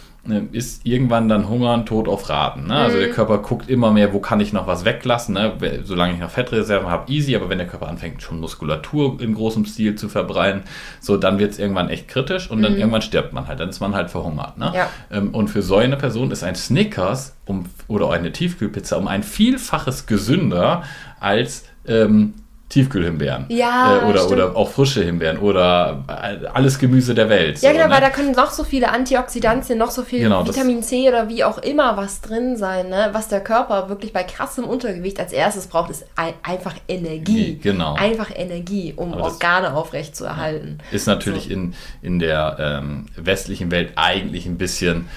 [0.52, 2.66] ist irgendwann dann Hungern Tod auf Raten.
[2.66, 2.74] Ne?
[2.74, 3.00] Also Mhm.
[3.00, 5.34] der Körper guckt immer mehr, wo kann ich noch was weglassen.
[5.34, 5.52] Ne?
[5.82, 9.64] Solange ich noch Fettreserven habe, easy, aber wenn der Körper anfängt, schon Muskulatur in großem
[9.64, 10.62] Stil zu verbrennen,
[11.00, 13.80] so dann wird es irgendwann echt kritisch und dann irgendwann stirbt man halt, dann ist
[13.80, 14.58] man halt verhungert.
[14.58, 14.68] Ne?
[14.68, 14.74] Mhm.
[14.74, 14.88] Ja.
[15.10, 19.22] Ähm, und für so eine Person ist ein Snickers um, oder eine Tiefkühlpizza um ein
[19.22, 20.82] Vielfaches gesünder
[21.18, 22.34] als ähm,
[22.70, 23.46] Tiefkühlhimbeeren.
[23.48, 24.32] Ja, äh, oder, stimmt.
[24.32, 27.60] oder auch frische Himbeeren oder äh, alles Gemüse der Welt.
[27.60, 27.94] Ja, so, genau, ne?
[27.94, 31.42] weil da können noch so viele Antioxidantien, noch so viel Genau, Vitamin C oder wie
[31.44, 33.10] auch immer was drin sein, ne?
[33.12, 37.58] was der Körper wirklich bei krassem Untergewicht als erstes braucht, ist ein, einfach Energie.
[37.60, 37.94] Genau.
[37.94, 40.78] Einfach Energie, um das- Organe aufrecht zu erhalten.
[40.92, 45.08] Ist natürlich in, in der ähm, westlichen Welt eigentlich ein bisschen.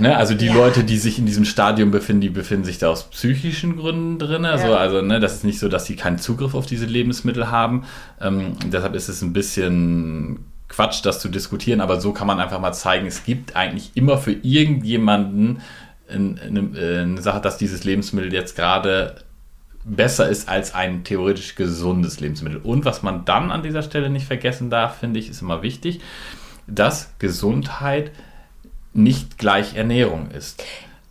[0.00, 0.54] Ne, also die Ja.
[0.54, 4.44] Leute, die sich in diesem Stadium befinden, die befinden sich da aus psychischen Gründen drin.
[4.44, 4.76] Also, Ja.
[4.78, 7.84] also ne, das ist nicht so, dass sie keinen Zugriff auf diese Lebensmittel haben.
[8.20, 12.58] Ähm, deshalb ist es ein bisschen Quatsch, das zu diskutieren, aber so kann man einfach
[12.58, 15.60] mal zeigen, es gibt eigentlich immer für irgendjemanden
[16.08, 19.16] eine, eine, eine Sache, dass dieses Lebensmittel jetzt gerade
[19.84, 22.58] besser ist als ein theoretisch gesundes Lebensmittel.
[22.58, 26.00] Und was man dann an dieser Stelle nicht vergessen darf, finde ich, ist immer wichtig,
[26.66, 28.10] dass Gesundheit
[28.96, 30.62] nicht gleich Ernährung ist.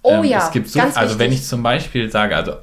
[0.01, 2.55] Oh ja, es gibt so, ganz also wenn ich zum Beispiel sage, also äh,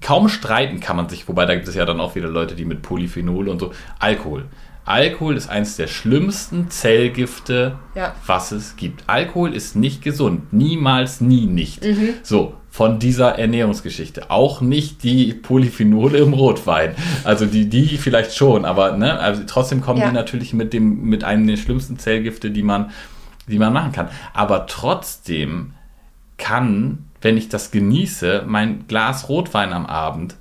[0.00, 2.64] kaum streiten kann man sich, wobei da gibt es ja dann auch wieder Leute, die
[2.64, 3.72] mit Polyphenol und so.
[3.98, 4.46] Alkohol.
[4.86, 8.14] Alkohol ist eines der schlimmsten Zellgifte, Ja.
[8.26, 9.04] was es gibt.
[9.06, 10.54] Alkohol ist nicht gesund.
[10.54, 11.84] Niemals, nie nicht.
[11.84, 12.14] Mhm.
[12.22, 14.30] So, von dieser Ernährungsgeschichte.
[14.30, 16.94] Auch nicht die Polyphenole im Rotwein.
[17.24, 20.08] Also die, die vielleicht schon, aber ne, also trotzdem kommen Ja.
[20.08, 22.90] die natürlich mit dem, mit einem der schlimmsten Zellgifte, die man,
[23.48, 24.08] die man machen kann.
[24.32, 25.74] Aber trotzdem
[26.36, 30.36] kann, wenn ich das genieße, mein Glas Rotwein am Abend,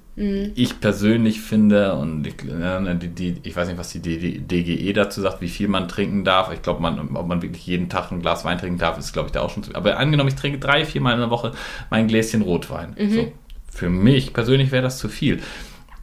[0.56, 5.22] ich persönlich finde, und ich, äh, die, die, ich weiß nicht, was die DGE dazu
[5.22, 6.52] sagt, wie viel man trinken darf.
[6.52, 9.28] Ich glaube, man, ob man wirklich jeden Tag ein Glas Wein trinken darf, ist, glaube
[9.28, 9.76] ich, da auch schon zu.
[9.76, 11.52] Aber angenommen, ich trinke drei, vier Mal in der Woche
[11.92, 12.96] mein Gläschen Rotwein.
[13.12, 13.32] So,
[13.70, 15.40] für mich persönlich wäre das zu viel.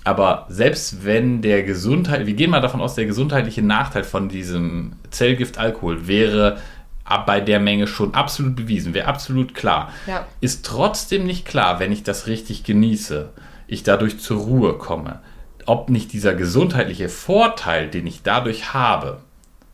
[0.04, 4.92] Aber selbst wenn der Gesundheit, wir gehen mal davon aus, der gesundheitliche Nachteil von diesem
[5.10, 6.58] Zellgift Alkohol wäre
[7.26, 9.92] bei der Menge schon absolut bewiesen, wäre absolut klar.
[10.06, 10.26] Ja.
[10.40, 13.30] Ist trotzdem nicht klar, wenn ich das richtig genieße,
[13.66, 15.20] ich dadurch zur Ruhe komme,
[15.66, 19.20] ob nicht dieser gesundheitliche Vorteil, den ich dadurch habe,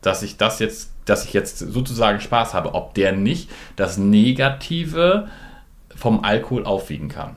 [0.01, 5.27] dass ich das jetzt, dass ich jetzt sozusagen Spaß habe, ob der nicht das Negative
[5.95, 7.35] vom Alkohol aufwiegen kann.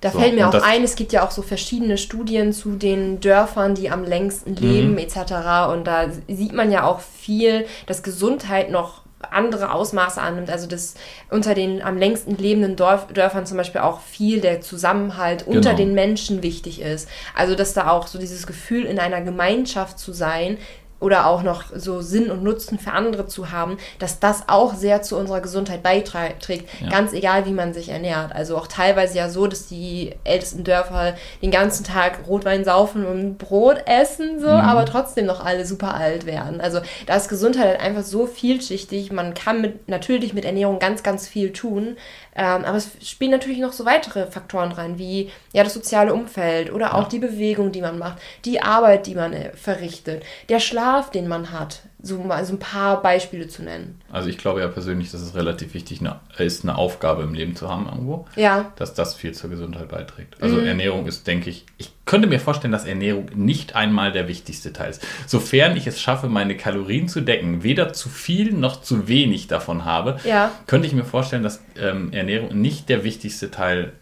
[0.00, 3.20] Da So, fällt mir auch ein, es gibt ja auch so verschiedene Studien zu den
[3.20, 4.08] Dörfern, die am Mhm.
[4.08, 5.70] längsten leben, etc.
[5.72, 10.50] Und da sieht man ja auch viel, dass Gesundheit noch andere Ausmaße annimmt.
[10.50, 10.94] Also dass
[11.30, 15.76] unter den am längsten lebenden Dorf, Dörfern zum Beispiel auch viel der Zusammenhalt unter Genau.
[15.76, 17.08] den Menschen wichtig ist.
[17.34, 20.58] Also dass da auch so dieses Gefühl in einer Gemeinschaft zu sein
[21.00, 25.02] oder auch noch so Sinn und Nutzen für andere zu haben, dass das auch sehr
[25.02, 26.68] zu unserer Gesundheit beiträgt.
[26.80, 26.88] Ja.
[26.88, 28.32] Ganz egal, wie man sich ernährt.
[28.32, 33.36] Also auch teilweise ja so, dass die ältesten Dörfer den ganzen Tag Rotwein saufen und
[33.38, 36.60] Brot essen, so, aber trotzdem noch alle super alt werden.
[36.60, 39.12] Also da ist Gesundheit halt einfach so vielschichtig.
[39.12, 41.96] Man kann mit, natürlich mit Ernährung ganz, ganz viel tun.
[42.36, 46.72] Ähm, aber es spielen natürlich noch so weitere Faktoren rein, wie ja das soziale Umfeld
[46.72, 47.08] oder auch Ja.
[47.10, 51.50] die Bewegung, die man macht, die Arbeit, die man äh, verrichtet, der Schlaf, den man
[51.52, 51.80] hat.
[52.02, 53.98] So mal so ein paar Beispiele zu nennen.
[54.12, 56.02] Also ich glaube ja persönlich, dass es relativ wichtig
[56.38, 60.36] ist, eine Aufgabe im Leben zu haben irgendwo, Ja, dass das viel zur Gesundheit beiträgt.
[60.42, 60.66] Also Mhm.
[60.66, 64.90] Ernährung ist, denke ich, ich könnte mir vorstellen, dass Ernährung nicht einmal der wichtigste Teil
[64.90, 65.02] ist.
[65.26, 69.86] Sofern ich es schaffe, meine Kalorien zu decken, weder zu viel noch zu wenig davon
[69.86, 70.50] habe, Ja.
[70.66, 73.94] könnte ich mir vorstellen, dass ähm, Ernährung nicht der wichtigste Teil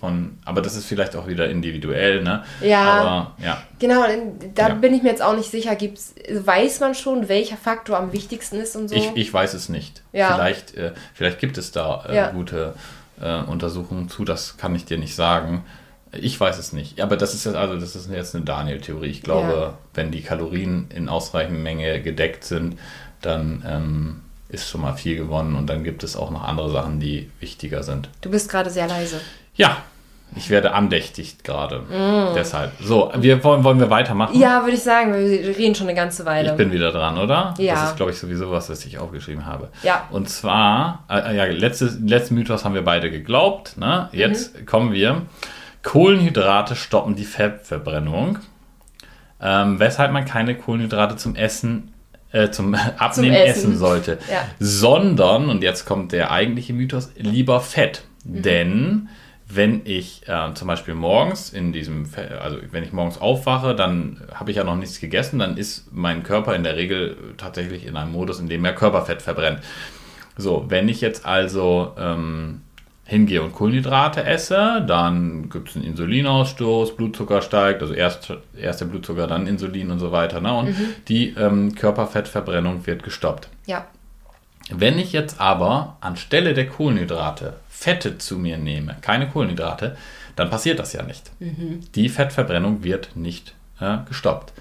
[0.00, 2.44] von, aber das ist vielleicht auch wieder individuell, ne?
[2.62, 2.82] Ja.
[2.82, 4.04] Aber ja, Genau,
[4.54, 4.74] da Ja.
[4.74, 5.74] bin ich mir jetzt auch nicht sicher.
[5.76, 8.94] Gibt's, weiß man schon, welcher Faktor am wichtigsten ist und so?
[8.94, 10.02] Ich, ich weiß es nicht.
[10.12, 10.34] Ja.
[10.34, 12.30] Vielleicht, äh, vielleicht gibt es da äh, Ja.
[12.30, 12.74] gute
[13.20, 15.64] äh, Untersuchungen zu, das kann ich dir nicht sagen.
[16.12, 17.00] Ich weiß es nicht.
[17.00, 19.08] Aber das ist jetzt, also das ist jetzt eine Daniel-Theorie.
[19.08, 19.78] Ich glaube, Ja.
[19.94, 22.78] wenn die Kalorien in ausreichender Menge gedeckt sind,
[23.22, 27.00] dann ähm, ist schon mal viel gewonnen und dann gibt es auch noch andere Sachen,
[27.00, 28.08] die wichtiger sind.
[28.20, 29.20] du bist gerade sehr leise.
[29.56, 29.78] Ja,
[30.34, 31.82] ich werde andächtig gerade.
[32.34, 32.72] Deshalb.
[32.82, 34.36] So, wir wollen, wollen wir weitermachen?
[34.36, 34.40] Mm.
[34.42, 36.50] Ja, würde ich sagen, wir reden schon eine ganze Weile.
[36.50, 37.54] Ich bin wieder dran, oder?
[37.58, 37.74] Ja.
[37.74, 39.70] Das ist, glaube ich, sowieso was, was ich aufgeschrieben habe.
[39.82, 40.06] Ja.
[40.10, 43.78] Und zwar, äh, ja, letztes, letzten Mythos haben wir beide geglaubt.
[43.78, 44.08] Ne?
[44.12, 44.66] Jetzt Mhm.
[44.66, 45.22] kommen wir.
[45.82, 48.38] Kohlenhydrate stoppen die Fettverbrennung.
[49.40, 51.92] Ähm, weshalb man keine Kohlenhydrate zum Essen,
[52.32, 53.70] äh, zum Abnehmen Essen.
[53.70, 53.78] essen.
[53.78, 54.18] sollte.
[54.30, 54.40] Ja.
[54.58, 58.02] Sondern, und jetzt kommt der eigentliche Mythos, lieber Fett.
[58.24, 58.42] Mhm.
[58.42, 59.08] Denn
[59.48, 62.06] wenn ich äh, zum Beispiel morgens in diesem,
[62.40, 66.24] also wenn ich morgens aufwache, dann habe ich ja noch nichts gegessen, dann ist mein
[66.24, 69.60] Körper in der Regel tatsächlich in einem Modus, in dem er Körperfett verbrennt.
[70.36, 72.62] So, wenn ich jetzt also ähm,
[73.04, 78.86] hingehe und Kohlenhydrate esse, dann gibt es einen Insulinausstoß, Blutzucker steigt, also erst, erst der
[78.86, 80.40] Blutzucker, dann Insulin und so weiter.
[80.40, 80.52] Ne?
[80.52, 80.74] Und
[81.06, 83.48] die ähm, Körperfettverbrennung wird gestoppt.
[83.66, 83.86] Ja.
[84.70, 89.96] Wenn ich jetzt aber anstelle der Kohlenhydrate Fette zu mir nehme, keine Kohlenhydrate,
[90.34, 91.30] dann passiert das ja nicht.
[91.94, 94.52] Die Fettverbrennung wird nicht äh, gestoppt.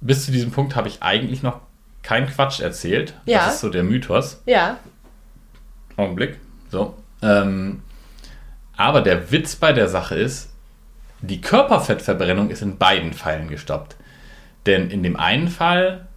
[0.00, 1.60] Bis zu diesem Punkt habe ich eigentlich noch
[2.02, 3.14] keinen Quatsch erzählt.
[3.26, 3.46] Ja.
[3.46, 4.40] Das ist so der Mythos.
[4.46, 4.78] Ja.
[5.96, 6.38] Augenblick.
[6.70, 6.96] So.
[7.22, 7.82] Ähm,
[8.76, 10.50] aber der Witz bei der Sache ist,
[11.20, 13.96] die Körperfettverbrennung ist in beiden Fällen gestoppt.
[14.66, 16.07] Denn in dem einen Fall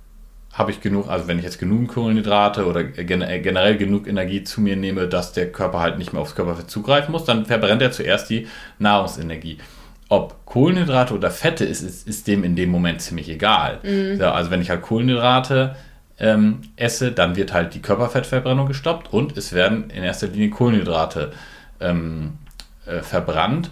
[0.53, 4.61] habe ich genug, also wenn ich jetzt genug Kohlenhydrate oder äh, generell genug Energie zu
[4.61, 7.91] mir nehme, dass der Körper halt nicht mehr aufs Körperfett zugreifen muss, dann verbrennt er
[7.91, 8.47] zuerst die
[8.79, 9.59] Nahrungsenergie.
[10.09, 13.79] Ob Kohlenhydrate oder Fette ist, ist, ist dem in dem Moment ziemlich egal.
[14.17, 15.77] So, also wenn ich halt Kohlenhydrate
[16.19, 21.31] ähm, esse, dann wird halt die Körperfettverbrennung gestoppt und es werden in erster Linie Kohlenhydrate
[21.79, 22.33] ähm,
[22.85, 23.71] äh, verbrannt.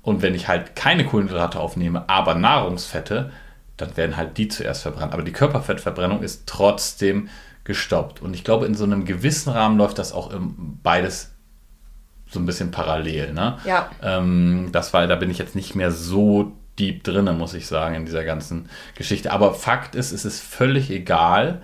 [0.00, 3.30] Und wenn ich halt keine Kohlenhydrate aufnehme, aber Nahrungsfette,
[3.76, 5.12] dann werden halt die zuerst verbrannt.
[5.12, 7.28] Aber die Körperfettverbrennung ist trotzdem
[7.64, 8.22] gestoppt.
[8.22, 11.32] Und ich glaube, in so einem gewissen Rahmen läuft das auch im, beides
[12.28, 13.32] so ein bisschen parallel.
[13.32, 13.58] Ne?
[13.64, 13.90] Ja.
[14.02, 17.94] Ähm, das war, da bin ich jetzt nicht mehr so deep drinne, muss ich sagen,
[17.94, 19.32] in dieser ganzen Geschichte.
[19.32, 21.62] Aber Fakt ist, es ist völlig egal,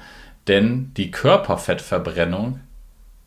[0.49, 2.61] denn die Körperfettverbrennung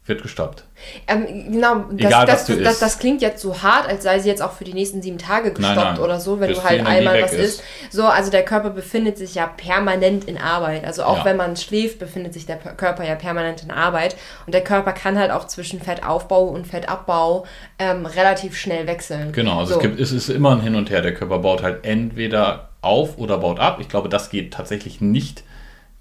[0.08, 0.66] wird gestoppt.
[1.08, 2.82] Ähm, genau, das, Egal, das, was du das, isst.
[2.84, 5.52] das klingt jetzt so hart, als sei sie jetzt auch für die nächsten sieben Tage
[5.52, 6.00] gestoppt Nein, nein.
[6.00, 7.40] oder so, wenn Bis du halt einmal was ist.
[7.60, 7.64] isst.
[7.90, 10.86] So, also der Körper befindet sich ja permanent in Arbeit.
[10.86, 11.26] Also auch Ja.
[11.26, 14.16] wenn man schläft, befindet sich der Körper ja permanent in Arbeit.
[14.46, 17.46] Und der Körper kann halt auch zwischen Fettaufbau und Fettabbau
[17.80, 19.32] ähm, relativ schnell wechseln.
[19.32, 19.80] Genau, also so.
[19.80, 21.02] es, gibt, es ist immer ein Hin und Her.
[21.02, 23.80] Der Körper baut halt entweder auf oder baut ab.
[23.82, 25.44] Ich glaube, das geht tatsächlich nicht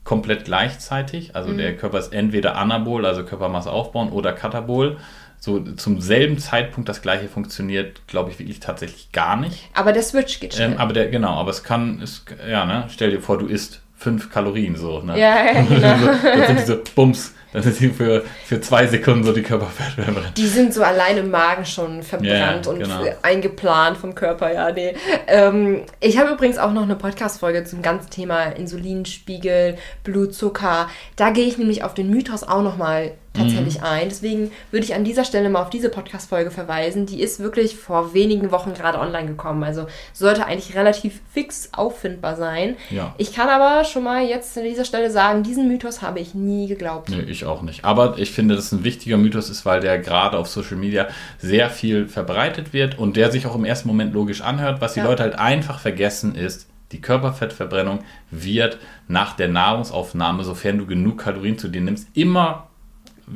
[0.04, 1.34] komplett gleichzeitig.
[1.34, 1.58] Also Mhm.
[1.58, 4.98] der Körper ist entweder Anabol, also Körpermasse aufbauen, oder Katabol.
[5.40, 9.68] So zum selben Zeitpunkt das gleiche funktioniert, glaube ich, wirklich tatsächlich gar nicht.
[9.74, 10.72] Aber der Switch geht schnell.
[10.72, 13.82] Ähm, aber der, genau, aber es kann, es, ja, ne, stell dir vor, du isst
[13.96, 15.18] fünf Kalorien so, ne?
[15.18, 15.96] ja, ja, genau.
[15.98, 19.42] so, dann sind die so, bums, dann sind die für, für zwei Sekunden so die
[19.42, 20.04] Körperfett.
[20.36, 23.04] Die sind so allein im Magen schon verbrannt Ja, und genau.
[23.22, 24.94] eingeplant vom Körper, ja, nee.
[25.28, 30.88] Ähm, ich habe übrigens auch noch eine Podcast-Folge zum ganzen Thema Insulinspiegel, Blutzucker.
[31.14, 33.84] Da gehe ich nämlich auf den Mythos auch nochmal tatsächlich Mhm.
[33.84, 34.08] ein.
[34.08, 37.04] Deswegen würde ich an dieser Stelle mal auf diese Podcast-Folge verweisen.
[37.04, 39.62] Die ist wirklich vor wenigen Wochen gerade online gekommen.
[39.64, 42.76] Also sollte eigentlich relativ fix auffindbar sein.
[42.90, 43.14] Ja.
[43.18, 46.68] Ich kann aber schon mal jetzt an dieser Stelle sagen, diesen Mythos habe ich nie
[46.68, 47.10] geglaubt.
[47.10, 47.84] Nee, ich auch nicht.
[47.84, 51.08] Aber ich finde, dass es ein wichtiger Mythos ist, weil der gerade auf Social Media
[51.38, 54.80] sehr viel verbreitet wird und der sich auch im ersten Moment logisch anhört.
[54.80, 55.06] Was die Ja.
[55.06, 58.78] Leute halt einfach vergessen ist, die Körperfettverbrennung wird
[59.08, 62.68] nach der Nahrungsaufnahme, sofern du genug Kalorien zu dir nimmst, immer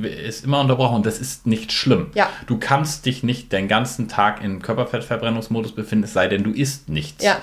[0.03, 2.11] ist immer unterbrochen und das ist nicht schlimm.
[2.15, 2.29] Ja.
[2.47, 6.89] Du kannst dich nicht den ganzen Tag im Körperfettverbrennungsmodus befinden, es sei denn, du isst
[6.89, 7.25] nichts.
[7.25, 7.39] Ja.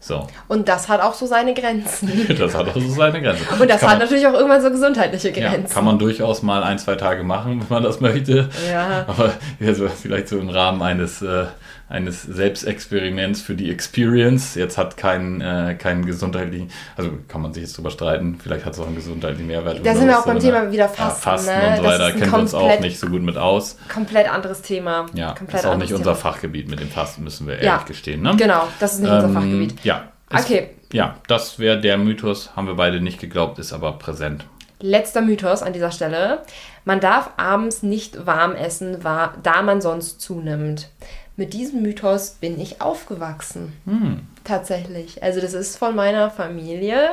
[0.00, 2.26] So, Und das hat auch so seine Grenzen.
[2.38, 3.42] das hat auch so seine Grenze.
[3.58, 5.72] Und das Kann hat man- natürlich auch irgendwann so gesundheitliche ja, Grenzen.
[5.72, 8.50] kann man durchaus mal ein, zwei Tage machen, wenn man das möchte.
[8.70, 9.06] Ja.
[9.06, 9.32] Aber
[9.64, 11.46] also vielleicht so im Rahmen eines, äh,
[11.94, 14.54] eines Selbstexperiments für die Experience.
[14.54, 18.74] Jetzt hat keinen äh, keinen gesundheitlichen, also kann man sich jetzt drüber streiten, vielleicht hat
[18.74, 19.84] es auch einen gesundheitlichen Mehrwert.
[19.84, 21.68] Da sind wir auch beim Thema wieder Ja, Fasten, Fasten ne?
[21.70, 23.76] und so weiter, kennen wir uns auch nicht so gut mit aus.
[23.92, 25.06] Komplett anderes Thema.
[25.14, 26.14] Ja, komplett ist auch nicht unser Thema.
[26.16, 27.72] Fachgebiet mit dem Fasten, müssen wir Ja.
[27.72, 28.22] ehrlich gestehen.
[28.22, 28.34] Ne?
[28.36, 29.74] Genau, das ist nicht unser Ähm, Fachgebiet.
[29.84, 30.04] Ja.
[30.30, 30.70] Ist- Okay.
[30.92, 34.44] Ja, das wäre der Mythos, haben wir beide nicht geglaubt, ist aber präsent.
[34.80, 36.42] Letzter Mythos an dieser Stelle.
[36.84, 40.88] Man darf abends nicht warm essen, da man sonst zunimmt.
[41.36, 43.72] Mit diesem Mythos bin ich aufgewachsen.
[43.86, 44.20] Hm.
[44.44, 45.22] Tatsächlich.
[45.22, 47.10] Also das ist von meiner Familie,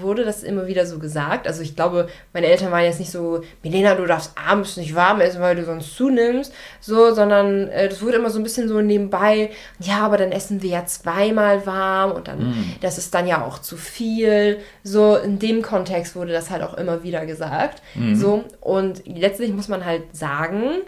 [0.00, 1.46] wurde das immer wieder so gesagt.
[1.46, 5.20] Also ich glaube, meine Eltern waren jetzt nicht so, Milena, du darfst abends nicht warm
[5.20, 8.80] essen, weil du sonst zunimmst, so, sondern äh, das wurde immer so ein bisschen so
[8.80, 13.44] nebenbei, ja, aber dann essen wir ja zweimal warm und dann, das ist dann ja
[13.44, 14.58] auch zu viel.
[14.82, 17.82] So, in dem Kontext wurde das halt auch immer wieder gesagt.
[18.14, 20.82] So, und letztlich muss man halt sagen,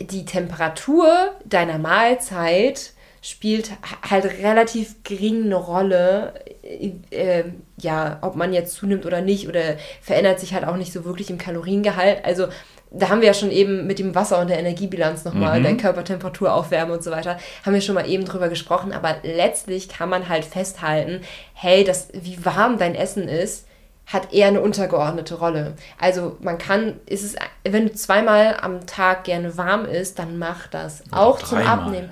[0.00, 2.92] die Temperatur deiner Mahlzeit
[3.22, 3.70] spielt
[4.08, 7.44] halt relativ gering eine Rolle, äh, äh,
[7.76, 11.28] ja, ob man jetzt zunimmt oder nicht, oder verändert sich halt auch nicht so wirklich
[11.28, 12.24] im Kaloriengehalt.
[12.24, 12.46] Also
[12.90, 15.64] da haben wir ja schon eben mit dem Wasser und der Energiebilanz nochmal, Mhm.
[15.64, 18.92] der Körpertemperatur aufwärmen und so weiter, haben wir schon mal eben drüber gesprochen.
[18.92, 21.20] Aber letztlich kann man halt festhalten,
[21.52, 23.66] hey, das, wie warm dein Essen ist,
[24.12, 25.74] hat eher eine untergeordnete Rolle.
[25.98, 30.66] Also man kann, ist es, wenn du zweimal am Tag gerne warm isst, dann mach
[30.66, 31.04] das.
[31.12, 31.78] auch zum dreimal.
[31.78, 32.10] Abnehmen.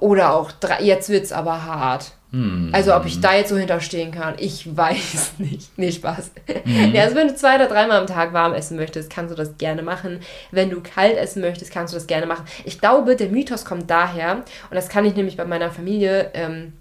[0.00, 2.12] Oder auch drei, jetzt wird's aber hart.
[2.32, 2.70] Hm.
[2.72, 5.70] Also ob ich da jetzt so hinterstehen kann, ich weiß nicht.
[5.78, 6.32] Nee, Spaß.
[6.64, 9.56] Nee, also wenn du zwei oder dreimal am Tag warm essen möchtest, kannst du das
[9.56, 10.18] gerne machen.
[10.50, 12.44] Wenn du kalt essen möchtest, kannst du das gerne machen.
[12.64, 16.72] Ich glaube, der Mythos kommt daher, und das kann ich nämlich bei meiner Familie ähm,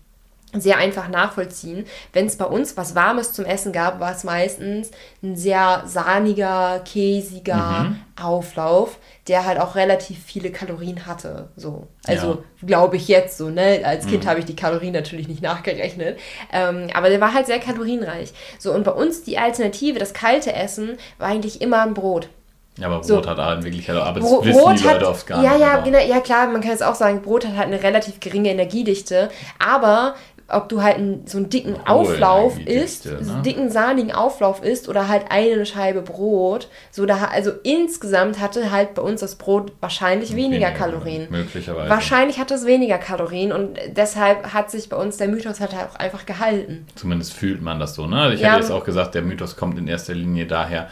[0.62, 1.86] sehr einfach nachvollziehen.
[2.14, 4.92] Wenn es bei uns was Warmes zum Essen gab, war es meistens
[5.24, 8.98] ein sehr sahniger, käsiger Auflauf,
[9.28, 11.50] der halt auch relativ viele Kalorien hatte.
[11.56, 11.88] So.
[12.08, 13.82] Also glaube ich jetzt so, ne?
[13.84, 16.20] Als Kind habe ich die Kalorien natürlich nicht nachgerechnet.
[16.54, 18.34] Ähm, aber der war halt sehr kalorienreich.
[18.60, 22.30] So, und bei uns die Alternative, das kalte Essen, war eigentlich immer ein Brot.
[22.78, 23.26] Ja, aber Brot So.
[23.26, 25.62] hat halt wirklich, aber das Bro wissen Brot die Leute hat, oft gar ja, nicht.
[25.62, 28.50] ja, genau, ja klar, man kann jetzt auch sagen, Brot hat halt eine relativ geringe
[28.50, 29.30] Energiedichte,
[29.66, 30.16] aber
[30.48, 33.34] ob du halt einen, so einen dicken Auflauf isst, Energiedichte, so ne?
[33.36, 38.72] einen dicken sahnigen Auflauf isst oder halt eine Scheibe Brot, so da, also insgesamt hatte
[38.72, 41.28] halt bei uns das Brot wahrscheinlich weniger, Kalorien.
[41.30, 41.90] Möglicherweise.
[41.90, 45.96] Wahrscheinlich hat es weniger Kalorien und deshalb hat sich bei uns der Mythos halt auch
[45.96, 46.86] einfach gehalten.
[46.96, 48.06] Zumindest fühlt man das so.
[48.06, 48.34] Ne?
[48.34, 48.50] Ich Ja.
[48.50, 50.90] hätte jetzt auch gesagt, der Mythos kommt in erster Linie daher,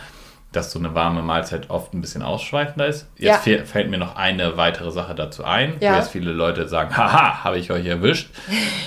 [0.55, 3.07] dass so eine warme Mahlzeit oft ein bisschen ausschweifender ist.
[3.17, 3.63] Jetzt Ja.
[3.65, 5.93] fällt mir noch eine weitere Sache dazu ein, Ja.
[5.93, 8.29] wo jetzt viele Leute sagen, haha, habe ich euch erwischt.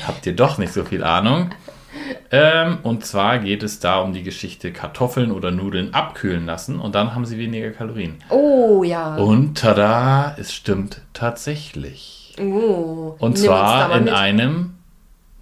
[0.06, 1.50] Habt ihr doch nicht so viel Ahnung.
[2.30, 6.94] Ähm, und zwar geht es da um die Geschichte Kartoffeln oder Nudeln abkühlen lassen und
[6.94, 8.16] dann haben sie weniger Kalorien.
[8.28, 9.16] Oh ja.
[9.16, 12.34] Und tada, es stimmt tatsächlich.
[12.38, 13.14] Oh.
[13.18, 14.12] Und zwar in mit.
[14.14, 14.74] einem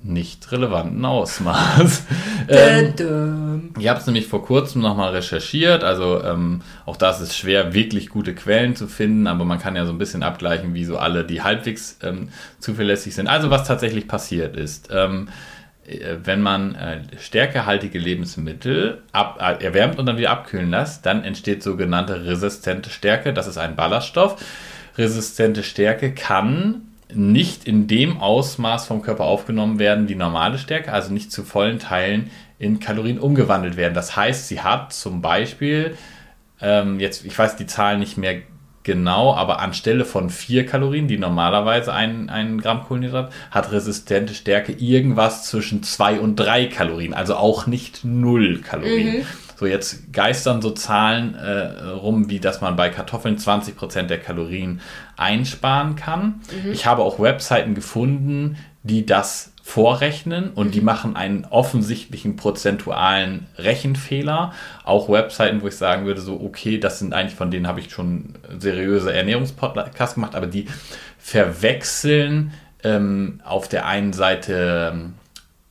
[0.05, 2.05] nicht relevanten Ausmaß.
[2.49, 5.83] ähm, ich habe es nämlich vor kurzem nochmal recherchiert.
[5.83, 9.77] Also ähm, auch da ist es schwer, wirklich gute Quellen zu finden, aber man kann
[9.77, 12.29] ja so ein bisschen abgleichen, wie so alle, die halbwegs ähm,
[12.59, 13.29] zuverlässig sind.
[13.29, 14.91] Also was tatsächlich passiert ist.
[14.93, 15.29] Ähm,
[15.87, 21.25] äh, wenn man äh, stärkehaltige Lebensmittel ab, äh, erwärmt und dann wieder abkühlen lässt, dann
[21.25, 23.33] entsteht sogenannte resistente Stärke.
[23.33, 24.37] Das ist ein Ballaststoff.
[24.99, 26.83] Resistente Stärke kann
[27.13, 31.79] nicht in dem Ausmaß vom Körper aufgenommen werden wie normale Stärke, also nicht zu vollen
[31.79, 33.95] Teilen in Kalorien umgewandelt werden.
[33.95, 35.97] Das heißt, sie hat zum Beispiel,
[36.61, 38.43] ähm, jetzt, ich weiß die Zahlen nicht mehr
[38.85, 44.73] genau, aber anstelle von 4 Kalorien, die normalerweise ein, ein Gramm Kohlenhydrat, hat resistente Stärke
[44.73, 49.27] irgendwas zwischen 2 und 3 Kalorien, also auch nicht 0 Kalorien.
[49.57, 54.81] So, jetzt geistern so Zahlen äh, rum, wie dass man bei Kartoffeln 20% der Kalorien
[55.17, 56.41] einsparen kann.
[56.73, 64.53] Ich habe auch Webseiten gefunden, die das vorrechnen und die machen einen offensichtlichen prozentualen Rechenfehler.
[64.85, 67.91] Auch Webseiten, wo ich sagen würde, so, okay, das sind eigentlich, von denen habe ich
[67.91, 70.67] schon seriöse Ernährungspodcasts gemacht, aber die
[71.19, 72.53] verwechseln
[72.83, 75.15] ähm, auf der einen Seite ähm,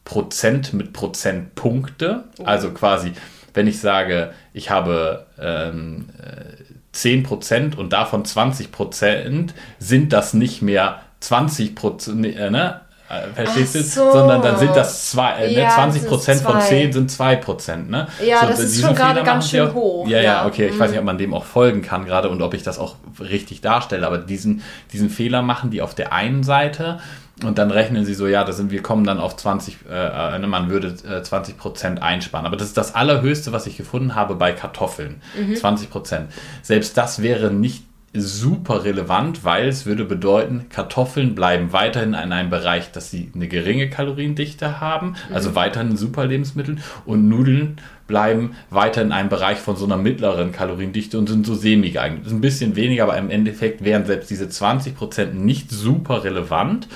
[0.05, 2.23] Prozent mit Prozentpunkte.
[2.43, 3.13] Also quasi,
[3.53, 9.49] wenn ich sage, ich habe ähm, äh, 10% und davon 20%,
[9.79, 12.81] sind das nicht mehr 20%, äh, ne?
[13.09, 13.83] Äh, Verstehst du?
[13.83, 14.11] so.
[14.11, 15.61] Sondern dann sind das zwei, äh, ne?
[15.61, 16.67] Ja, 20 das Prozent ist von zwei.
[16.67, 18.07] 10 sind 2 Prozent, ne?
[18.25, 20.45] Ja, das ist schon gerade Fehler ganz schön auch- hoch, Ja, ja, ja.
[20.47, 20.67] okay.
[20.67, 20.91] Ich weiß Mhm.
[20.91, 24.07] nicht, ob man dem auch folgen kann gerade und ob ich das auch richtig darstelle,
[24.07, 26.99] aber diesen, diesen Fehler machen die auf der einen Seite
[27.41, 30.39] und dann rechnen sie so, ja, da sind, wir kommen dann auf 20, äh, äh,
[30.39, 32.45] man würde äh, 20 Prozent einsparen.
[32.45, 35.21] Aber das ist das Allerhöchste, was ich gefunden habe bei Kartoffeln.
[35.55, 36.31] 20 Prozent.
[36.61, 42.51] Selbst das wäre nicht super relevant, weil es würde bedeuten, Kartoffeln bleiben weiterhin in einem
[42.51, 47.77] Bereich, dass sie eine geringe Kaloriendichte haben, also weiterhin ein super Lebensmittel und Nudeln
[48.07, 52.25] bleiben weiter in einem Bereich von so einer mittleren Kaloriendichte und sind so semi geeignet.
[52.25, 56.87] Ist ein bisschen weniger, aber im Endeffekt wären selbst diese 20% nicht super relevant.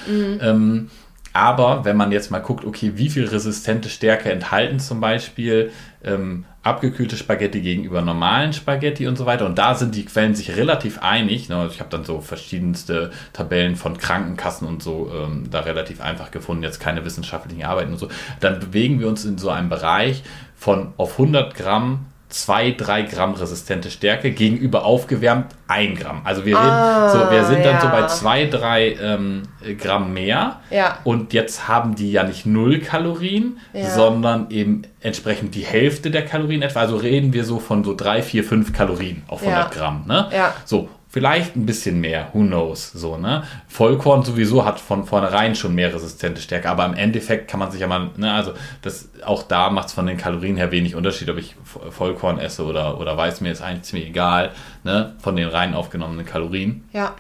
[0.42, 0.90] Ähm,
[1.38, 5.72] aber wenn man jetzt mal guckt, okay, wie viel resistente Stärke enthalten zum Beispiel
[6.04, 10.56] ähm, abgekühlte Spaghetti gegenüber normalen Spaghetti und so weiter, und da sind die Quellen sich
[10.56, 11.48] relativ einig.
[11.48, 11.70] Ne?
[11.72, 16.64] Ich habe dann so verschiedenste Tabellen von Krankenkassen und so ähm, da relativ einfach gefunden,
[16.64, 18.10] jetzt keine wissenschaftlichen Arbeiten und so.
[18.40, 20.24] Dann bewegen wir uns in so einem Bereich
[20.58, 26.22] von auf 100 Gramm 2, 3 Gramm resistente Stärke gegenüber aufgewärmt 1 Gramm.
[26.26, 28.02] Also wir, Ah, reden, so, wir sind dann so ja.
[28.02, 29.44] bei 2, 3 ähm,
[29.78, 30.60] Gramm mehr.
[30.70, 30.98] Ja.
[31.06, 33.90] Und jetzt haben die ja nicht 0 Kalorien, Ja.
[33.92, 36.82] sondern eben entsprechend die Hälfte der Kalorien etwa.
[36.82, 39.80] Also reden wir so von so 3, 4, 5 Kalorien auf 100 Ja.
[39.82, 40.04] Gramm.
[40.06, 40.28] Ne?
[40.36, 40.54] Ja.
[40.66, 43.44] So, vielleicht ein bisschen mehr, who knows, so, ne?
[43.68, 47.82] Vollkorn sowieso hat von vornherein schon mehr resistente Stärke, aber im Endeffekt kann man sich
[47.82, 48.54] ja mal, ne, also
[48.84, 52.38] das, auch da macht es von den Kalorien her wenig Unterschied, ob ich Vo- Vollkorn
[52.38, 54.52] esse oder, oder Weißmehl, ist eigentlich ziemlich egal,
[54.84, 56.88] ne, von den rein aufgenommenen Kalorien.
[56.94, 57.16] Ja.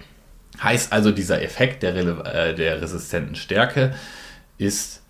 [0.62, 3.96] Heißt also, dieser Effekt der, äh, der resistenten Stärke
[4.60, 5.02] ist,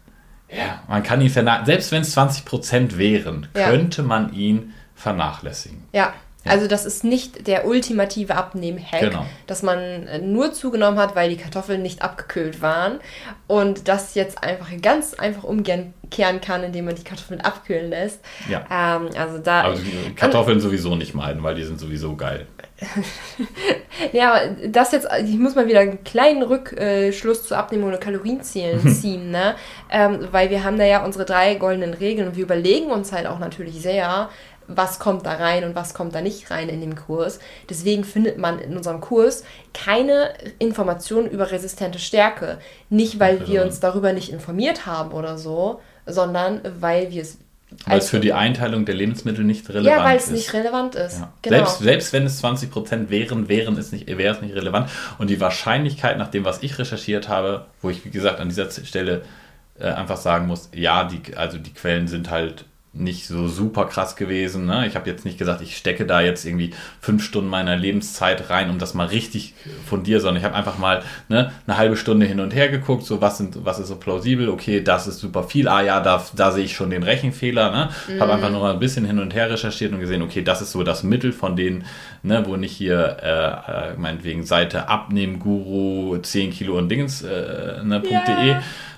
[0.49, 3.69] ja, man kann ihn vernachlässigen, selbst wenn es 20% wären, Ja.
[3.69, 5.83] könnte man ihn vernachlässigen.
[5.93, 6.13] Ja.
[6.49, 9.25] Also das ist nicht der ultimative Abnehmen-Hack, Genau.
[9.47, 12.99] dass man äh, nur zugenommen hat, weil die Kartoffeln nicht abgekühlt waren
[13.47, 15.93] und das jetzt einfach ganz einfach umkehren
[16.41, 18.19] kann, indem man die Kartoffeln abkühlen lässt.
[18.49, 18.65] Ja.
[18.71, 19.61] Ähm, also da.
[19.63, 19.77] Aber
[20.15, 22.47] Kartoffeln sowieso nicht meiden, weil die sind sowieso geil.
[24.13, 29.31] Ja, das jetzt, ich muss mal wieder einen kleinen Rückschluss zu Abnehmen oder Kalorienzielen ziehen,
[29.31, 29.55] ne?
[29.89, 33.25] Ähm, weil wir haben da ja unsere drei goldenen Regeln und wir überlegen uns halt
[33.25, 34.29] auch natürlich sehr,
[34.67, 37.39] was kommt da rein und was kommt da nicht rein in dem Kurs.
[37.69, 39.43] Deswegen findet man in unserem Kurs
[39.73, 42.59] keine Informationen über resistente Stärke.
[42.89, 47.39] Nicht, weil wir uns darüber nicht informiert haben oder so, sondern weil wir es.
[47.85, 50.31] Weil es für die Einteilung der Lebensmittel nicht relevant Ja, weil es ist.
[50.31, 51.19] nicht relevant ist.
[51.19, 51.33] Ja.
[51.41, 51.57] Genau.
[51.57, 54.89] Selbst, selbst wenn es 20% wären, wären es nicht, wäre es nicht relevant.
[55.17, 58.69] Und die Wahrscheinlichkeit, nach dem, was ich recherchiert habe, wo ich, wie gesagt, an dieser
[58.71, 59.23] Stelle
[59.79, 62.63] äh, einfach sagen muss, ja, die, also die Quellen sind halt
[62.97, 64.65] nicht so super krass gewesen.
[64.65, 64.87] Ne?
[64.87, 68.69] Ich habe jetzt nicht gesagt, ich stecke da jetzt irgendwie fünf Stunden meiner Lebenszeit rein,
[68.69, 69.53] um das mal richtig
[69.85, 73.21] fundiere, sondern ich habe einfach mal ne, eine halbe Stunde hin und her geguckt, so
[73.21, 76.51] was, sind, was ist so plausibel, okay, das ist super viel, ah ja, da, da
[76.51, 77.71] sehe ich schon den Rechenfehler.
[77.71, 78.19] Ne?
[78.19, 80.71] Habe einfach nur mal ein bisschen hin und her recherchiert und gesehen, okay, das ist
[80.71, 81.85] so das Mittel von denen,
[82.23, 87.83] ne, wo nicht hier äh, äh, meinetwegen Seite abnehmen, Guru, 10 Kilo und Dingens, äh,
[87.83, 88.23] ne, Ja.
[88.25, 88.55] .de,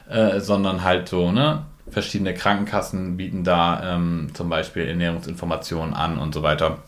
[0.10, 6.34] äh, sondern halt so, ne, Verschiedene Krankenkassen bieten da ähm, zum Beispiel Ernährungsinformationen an und
[6.34, 6.80] so weiter.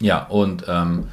[0.00, 1.08] Ja, und ähm,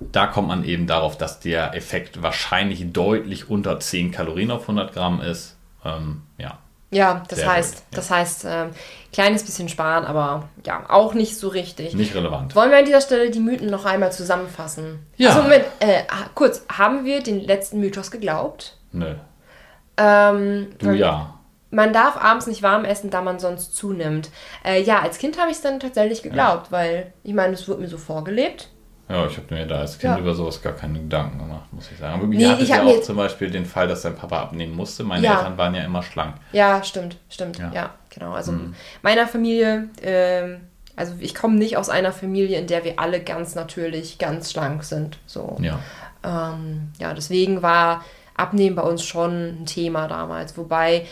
[0.00, 4.92] da kommt man eben darauf, dass der Effekt wahrscheinlich deutlich unter 10 Kalorien auf 100
[4.92, 5.56] Gramm ist.
[5.84, 6.58] Ähm, ja.
[6.90, 7.96] Ja, das Sehr heißt, gut, ja.
[7.96, 8.70] das heißt, ähm,
[9.12, 11.94] kleines bisschen sparen, aber ja, auch nicht so richtig.
[11.94, 12.54] Nicht relevant.
[12.54, 15.00] Wollen wir an dieser Stelle die Mythen noch einmal zusammenfassen?
[15.16, 15.30] Ja.
[15.30, 18.78] Also Moment, äh, kurz, haben wir den letzten Mythos geglaubt?
[18.92, 19.16] Nö.
[19.98, 21.34] Ähm, Du ja.
[21.70, 24.30] Man darf abends nicht warm essen, da man sonst zunimmt.
[24.64, 27.82] Äh, ja, als Kind habe ich es dann tatsächlich geglaubt, weil ich meine, es wurde
[27.82, 28.68] mir so vorgelebt.
[29.10, 30.18] Ja, ich habe mir da als Kind Ja.
[30.18, 32.14] über sowas gar keine Gedanken gemacht, muss ich sagen.
[32.14, 35.02] Aber Nee, hatte ich ja auch zum Beispiel den Fall, dass sein Papa abnehmen musste.
[35.04, 35.38] Meine Ja.
[35.38, 36.34] Eltern waren ja immer schlank.
[36.52, 37.58] Ja, stimmt, stimmt.
[37.58, 37.84] Ja, Ja.
[37.84, 37.88] Mhm.
[38.10, 38.32] genau.
[38.32, 38.52] Also
[39.02, 40.60] meiner Familie, ähm,
[40.96, 44.84] also ich komme nicht aus einer Familie, in der wir alle ganz natürlich, ganz schlank
[44.84, 45.18] sind.
[45.26, 45.56] So.
[45.60, 45.78] Ja.
[46.24, 48.04] Ähm, ja, deswegen war
[48.36, 50.56] Abnehmen bei uns schon ein Thema damals.
[50.58, 51.06] Wobei,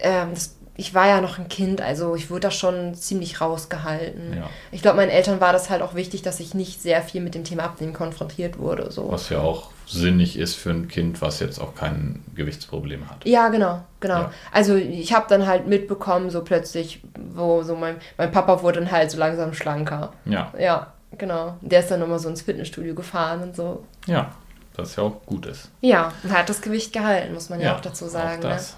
[0.00, 4.36] ähm, das, ich war ja noch ein Kind, also ich wurde da schon ziemlich rausgehalten.
[4.36, 4.48] Ja.
[4.70, 7.34] Ich glaube, meinen Eltern war das halt auch wichtig, dass ich nicht sehr viel mit
[7.34, 8.92] dem Thema Abnehmen konfrontiert wurde.
[8.92, 9.10] So.
[9.10, 13.24] Was ja auch sinnig ist für ein Kind, was jetzt auch kein Gewichtsproblem hat.
[13.26, 14.18] Ja, genau, genau.
[14.18, 14.32] Ja.
[14.52, 17.00] Also ich habe dann halt mitbekommen, so plötzlich,
[17.34, 20.12] wo so mein, mein Papa wurde dann halt so langsam schlanker.
[20.26, 21.56] Ja, Ja, genau.
[21.60, 23.84] Der ist dann immer so ins Fitnessstudio gefahren und so.
[24.06, 24.30] ja,
[24.78, 25.70] was ja auch gut ist.
[25.80, 28.38] Ja, und hat das Gewicht gehalten, muss man ja, auch dazu sagen.
[28.40, 28.54] auch Ne?
[28.54, 28.76] das.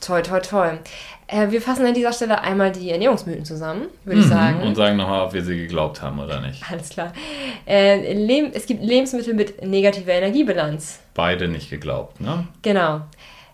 [0.00, 0.78] Toll, toll, toll.
[1.28, 4.58] Äh, wir fassen an dieser Stelle einmal die Ernährungsmythen zusammen, würde ich sagen.
[4.58, 4.66] Mhm.
[4.66, 6.62] Und sagen nochmal, ob wir sie geglaubt haben oder nicht.
[6.68, 7.12] Alles klar.
[7.66, 11.00] Äh, es gibt Lebensmittel mit negativer Energiebilanz.
[11.14, 12.48] Beide nicht geglaubt, ne?
[12.62, 13.02] Genau.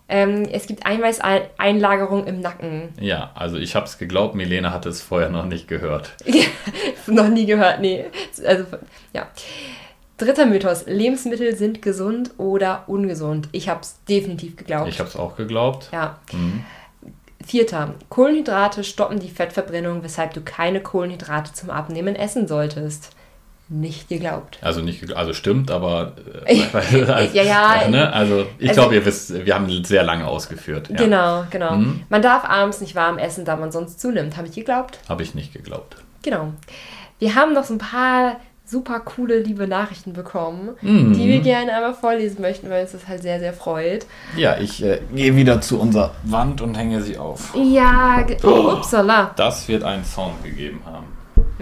[0.09, 2.89] Ähm, es gibt Eiweißeinlagerung im Nacken.
[2.99, 6.13] Ja, also ich habe es geglaubt, Milena hatte es vorher noch nicht gehört.
[7.07, 8.05] Noch nie gehört, nee.
[8.47, 8.65] Also,
[9.15, 9.29] ja.
[10.19, 10.85] Dritter Mythos.
[10.87, 13.49] Lebensmittel sind gesund oder ungesund.
[13.53, 14.89] Ich habe es definitiv geglaubt.
[14.89, 15.89] Ich habe es auch geglaubt.
[15.93, 16.19] ja.
[16.33, 16.65] Mhm.
[17.45, 17.95] Vierter.
[18.11, 23.11] Kohlenhydrate stoppen die Fettverbrennung, weshalb du keine Kohlenhydrate zum Abnehmen essen solltest.
[23.71, 24.59] Nicht geglaubt.
[24.61, 26.15] Also nicht, also stimmt, aber
[26.47, 26.97] äh, also,
[27.33, 27.89] Ja, ja.
[27.91, 28.13] ne?
[28.13, 30.89] Also ich Also- glaube, ihr wisst, wir haben sehr lange ausgeführt.
[30.91, 30.97] Ja.
[30.97, 31.77] Genau, genau.
[31.77, 32.03] Mhm.
[32.09, 34.37] Man darf abends nicht warm essen, da man sonst zunimmt.
[34.37, 34.99] Habe ich geglaubt?
[35.09, 35.97] Habe ich nicht geglaubt.
[36.23, 36.53] Genau.
[37.19, 38.41] Wir haben noch so ein paar
[38.71, 41.15] super coole, liebe Nachrichten bekommen, Mhm.
[41.15, 44.05] die wir gerne einmal vorlesen möchten, weil uns das halt sehr, sehr freut.
[44.37, 47.55] Ja, ich äh, gehe wieder zu unserer Wand und hänge sie auf.
[47.55, 49.33] Ja, oh, upsala.
[49.37, 51.07] Das wird einen Sound gegeben haben.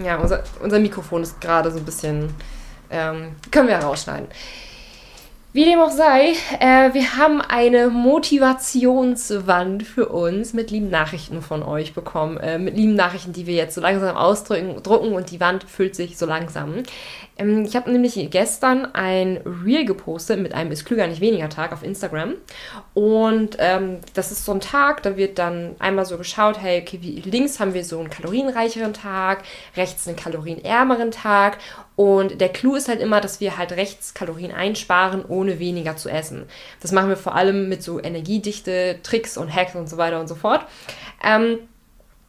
[0.03, 2.29] Ja, unser, unser Mikrofon ist gerade so ein bisschen.
[2.89, 4.27] Ähm, können wir ja rausschneiden.
[5.57, 11.63] Wie dem auch sei, äh, wir haben eine Motivationswand für uns mit lieben Nachrichten von
[11.63, 12.37] euch bekommen.
[12.37, 15.95] Äh, mit lieben Nachrichten, die wir jetzt so langsam ausdrücken drucken und die Wand füllt
[15.95, 16.83] sich so langsam.
[17.37, 21.71] Ähm, ich habe nämlich gestern ein Reel gepostet mit einem Ist klüger nicht weniger Tag
[21.71, 22.35] auf Instagram.
[22.93, 26.99] Und ähm, das ist so ein Tag, da wird dann einmal so geschaut, hey, okay,
[27.01, 29.43] wie, links haben wir so einen kalorienreicheren Tag,
[29.75, 31.57] rechts einen kalorienärmeren Tag.
[31.95, 36.09] Und der Clou ist halt immer, dass wir halt rechts Kalorien einsparen, ohne weniger zu
[36.09, 36.45] essen.
[36.81, 40.27] Das machen wir vor allem mit so Energiedichte, Tricks und Hacks und so weiter und
[40.27, 40.65] so fort.
[41.23, 41.59] Ähm,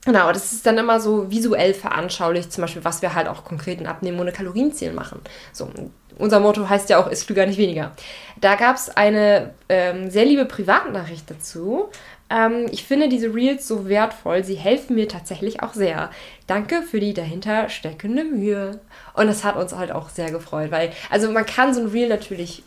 [0.08, 3.78] Genau, das ist dann immer so visuell veranschaulicht, zum Beispiel, was wir halt auch konkret
[3.78, 5.20] in Abnehmen ohne Kalorienziel machen.
[5.52, 5.68] So,
[6.16, 7.92] unser Motto heißt ja auch, ist klüger, nicht weniger.
[8.40, 11.90] Da gab es eine ähm, sehr liebe Privatnachricht dazu.
[12.30, 16.08] Ähm, ich finde diese Reels so wertvoll, sie helfen mir tatsächlich auch sehr.
[16.46, 18.80] Danke für die dahinter steckende Mühe.
[19.12, 22.08] Und das hat uns halt auch sehr gefreut, weil, also man kann so ein Reel
[22.08, 22.62] natürlich,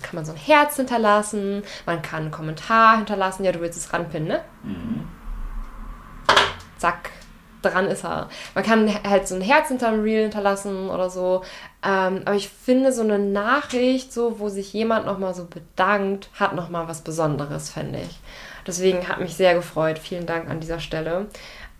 [0.00, 3.92] kann man so ein Herz hinterlassen, man kann einen Kommentar hinterlassen, ja, du willst es
[3.92, 4.40] ranpinnen, ne?
[6.78, 7.10] Zack,
[7.62, 8.28] dran ist er.
[8.54, 11.42] Man kann halt so ein Herz hinterm Reel hinterlassen oder so.
[11.84, 16.54] Ähm, aber ich finde so eine Nachricht, so, wo sich jemand nochmal so bedankt, hat
[16.54, 18.18] nochmal was Besonderes, finde ich.
[18.66, 19.98] Deswegen hat mich sehr gefreut.
[19.98, 21.26] Vielen Dank an dieser Stelle.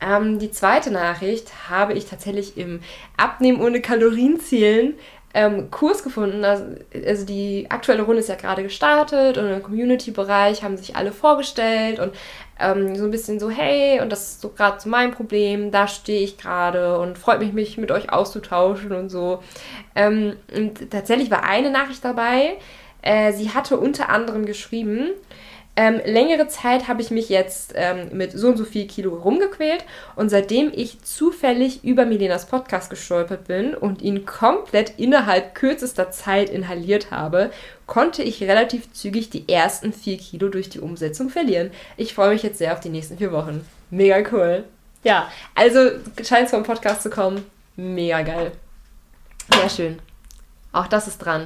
[0.01, 2.81] Ähm, die zweite Nachricht habe ich tatsächlich im
[3.17, 4.95] Abnehmen ohne Kalorienzielen
[5.35, 6.45] ähm, Kurs gefunden.
[6.45, 6.65] Also,
[7.07, 11.99] also die aktuelle Runde ist ja gerade gestartet und im Community-Bereich haben sich alle vorgestellt
[11.99, 12.13] und
[12.59, 15.87] ähm, so ein bisschen so, hey, und das ist so gerade so mein Problem, da
[15.89, 19.43] stehe ich gerade und freut mich, mich mit euch auszutauschen und so.
[19.95, 22.57] Ähm, und tatsächlich war eine Nachricht dabei,
[23.03, 25.11] äh, sie hatte unter anderem geschrieben,
[25.79, 29.85] ähm, längere Zeit habe ich mich jetzt ähm, mit so und so viel Kilo rumgequält
[30.17, 36.51] und seitdem ich zufällig über Milenas Podcast gestolpert bin und ihn komplett innerhalb kürzester Zeit
[36.51, 37.53] inhaliert habe,
[37.87, 41.71] konnte ich relativ zügig die ersten vier Kilo durch die Umsetzung verlieren.
[41.97, 43.65] Ich freue mich jetzt sehr auf die nächsten vier Wochen.
[43.91, 44.65] Mega cool.
[45.05, 45.91] Ja, also
[46.25, 47.47] scheint es vom Podcast zu kommen.
[47.77, 48.51] Mega geil.
[49.55, 49.99] Sehr schön.
[50.73, 51.45] Auch das ist dran.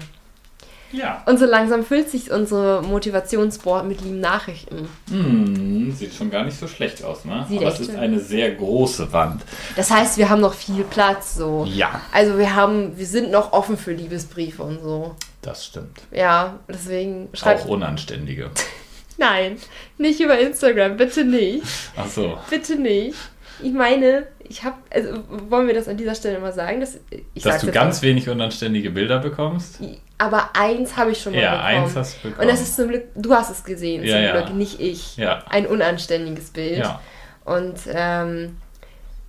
[0.92, 1.22] Ja.
[1.26, 4.88] Und so langsam füllt sich unsere Motivationsboard mit lieben Nachrichten.
[5.08, 7.46] Hm, sieht schon gar nicht so schlecht aus, ne?
[7.48, 9.42] Sieht Aber es ist eine sehr große Wand.
[9.76, 11.66] Das heißt, wir haben noch viel Platz, so.
[11.68, 15.14] Ja, Also wir haben, wir sind noch offen für Liebesbriefe und so.
[15.40, 16.02] das stimmt.
[16.10, 17.62] Ja, deswegen schreibt.
[17.62, 18.50] Auch unanständige.
[19.18, 19.56] Nein,
[19.98, 21.64] nicht über Instagram, bitte nicht.
[21.96, 22.38] Ach so.
[22.50, 23.16] Bitte nicht.
[23.62, 26.98] Ich meine, ich habe, also wollen wir das an dieser Stelle mal sagen, dass
[27.34, 28.08] ich Dass du ganz mal.
[28.08, 29.78] wenig unanständige Bilder bekommst?
[30.18, 31.84] aber eins habe ich schon mal Ja, bekommen.
[31.84, 32.42] eins hast du bekommen.
[32.48, 34.32] Und das ist zum Glück, du hast es gesehen, Ja, zum ja.
[34.40, 35.16] Glück, nicht ich.
[35.16, 35.42] Ja.
[35.50, 36.78] Ein unanständiges Bild.
[36.78, 37.00] Ja.
[37.44, 38.56] Und ähm,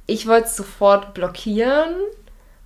[0.06, 1.96] ich wollte es sofort blockieren.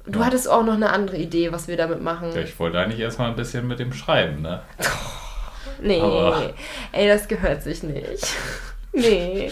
[0.05, 0.25] Du Ja.
[0.25, 2.31] hattest auch noch eine andere Idee, was wir damit machen.
[2.35, 4.61] Ja, Ich wollte eigentlich erstmal ein bisschen mit dem Schreiben, ne?
[5.81, 6.53] Nee, Aber-
[6.91, 8.27] ey, das gehört sich nicht.
[8.93, 9.51] nee.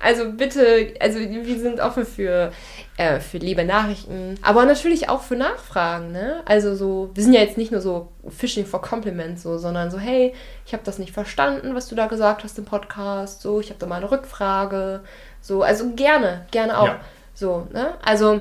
[0.00, 2.52] Also bitte, also wir sind offen für,
[2.96, 6.42] äh, für liebe Nachrichten, aber natürlich auch für Nachfragen, ne?
[6.44, 9.98] Also so, wir sind ja jetzt nicht nur so Fishing for Compliments, so, sondern so,
[9.98, 10.34] hey,
[10.66, 13.78] ich habe das nicht verstanden, was du da gesagt hast im Podcast, so, ich habe
[13.80, 15.00] da mal eine Rückfrage,
[15.40, 17.00] so, also gerne, gerne auch, Ja.
[17.34, 17.94] so, ne?
[18.04, 18.40] Also,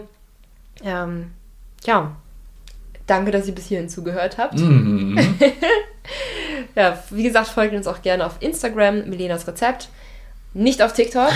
[0.84, 1.32] ähm,
[1.86, 2.12] ja,
[3.08, 4.60] danke, dass ihr bis hierhin zugehört habt.
[4.60, 5.18] Mhm.
[6.76, 9.90] Ja, wie gesagt, folgt uns auch gerne auf Instagram, Milenas Rezept.
[10.56, 11.32] Nicht auf TikTok.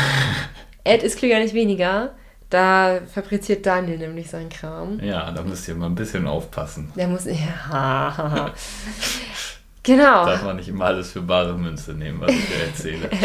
[0.86, 2.14] Ed ist klüger nicht weniger.
[2.50, 4.98] Da fabriziert Daniel nämlich seinen Kram.
[5.04, 6.94] Ja, da müsst ihr mal ein bisschen aufpassen.
[6.96, 7.26] Der muss.
[7.26, 8.54] Ja.
[9.84, 10.26] genau.
[10.26, 13.10] Darf man nicht immer alles für bare Münze nehmen, was ich dir erzähle.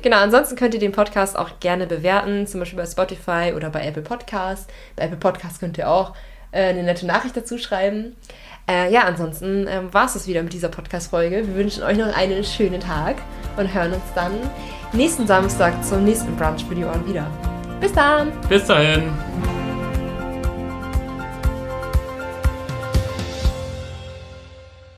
[0.00, 3.86] Genau, ansonsten könnt ihr den Podcast auch gerne bewerten, zum Beispiel bei Spotify oder bei
[3.86, 4.70] Apple Podcast.
[4.96, 6.14] Bei Apple Podcast könnt ihr auch
[6.50, 8.16] äh, eine nette Nachricht dazu schreiben.
[8.68, 11.46] Äh, ja, ansonsten ähm, war es das wieder mit dieser Podcast-Folge.
[11.46, 13.16] Wir wünschen euch noch einen schönen Tag
[13.56, 14.32] und hören uns dann
[14.92, 17.26] nächsten Samstag zum nächsten Brunch für die Ohren wieder.
[17.80, 18.32] Bis dann!
[18.48, 19.12] Bis dahin.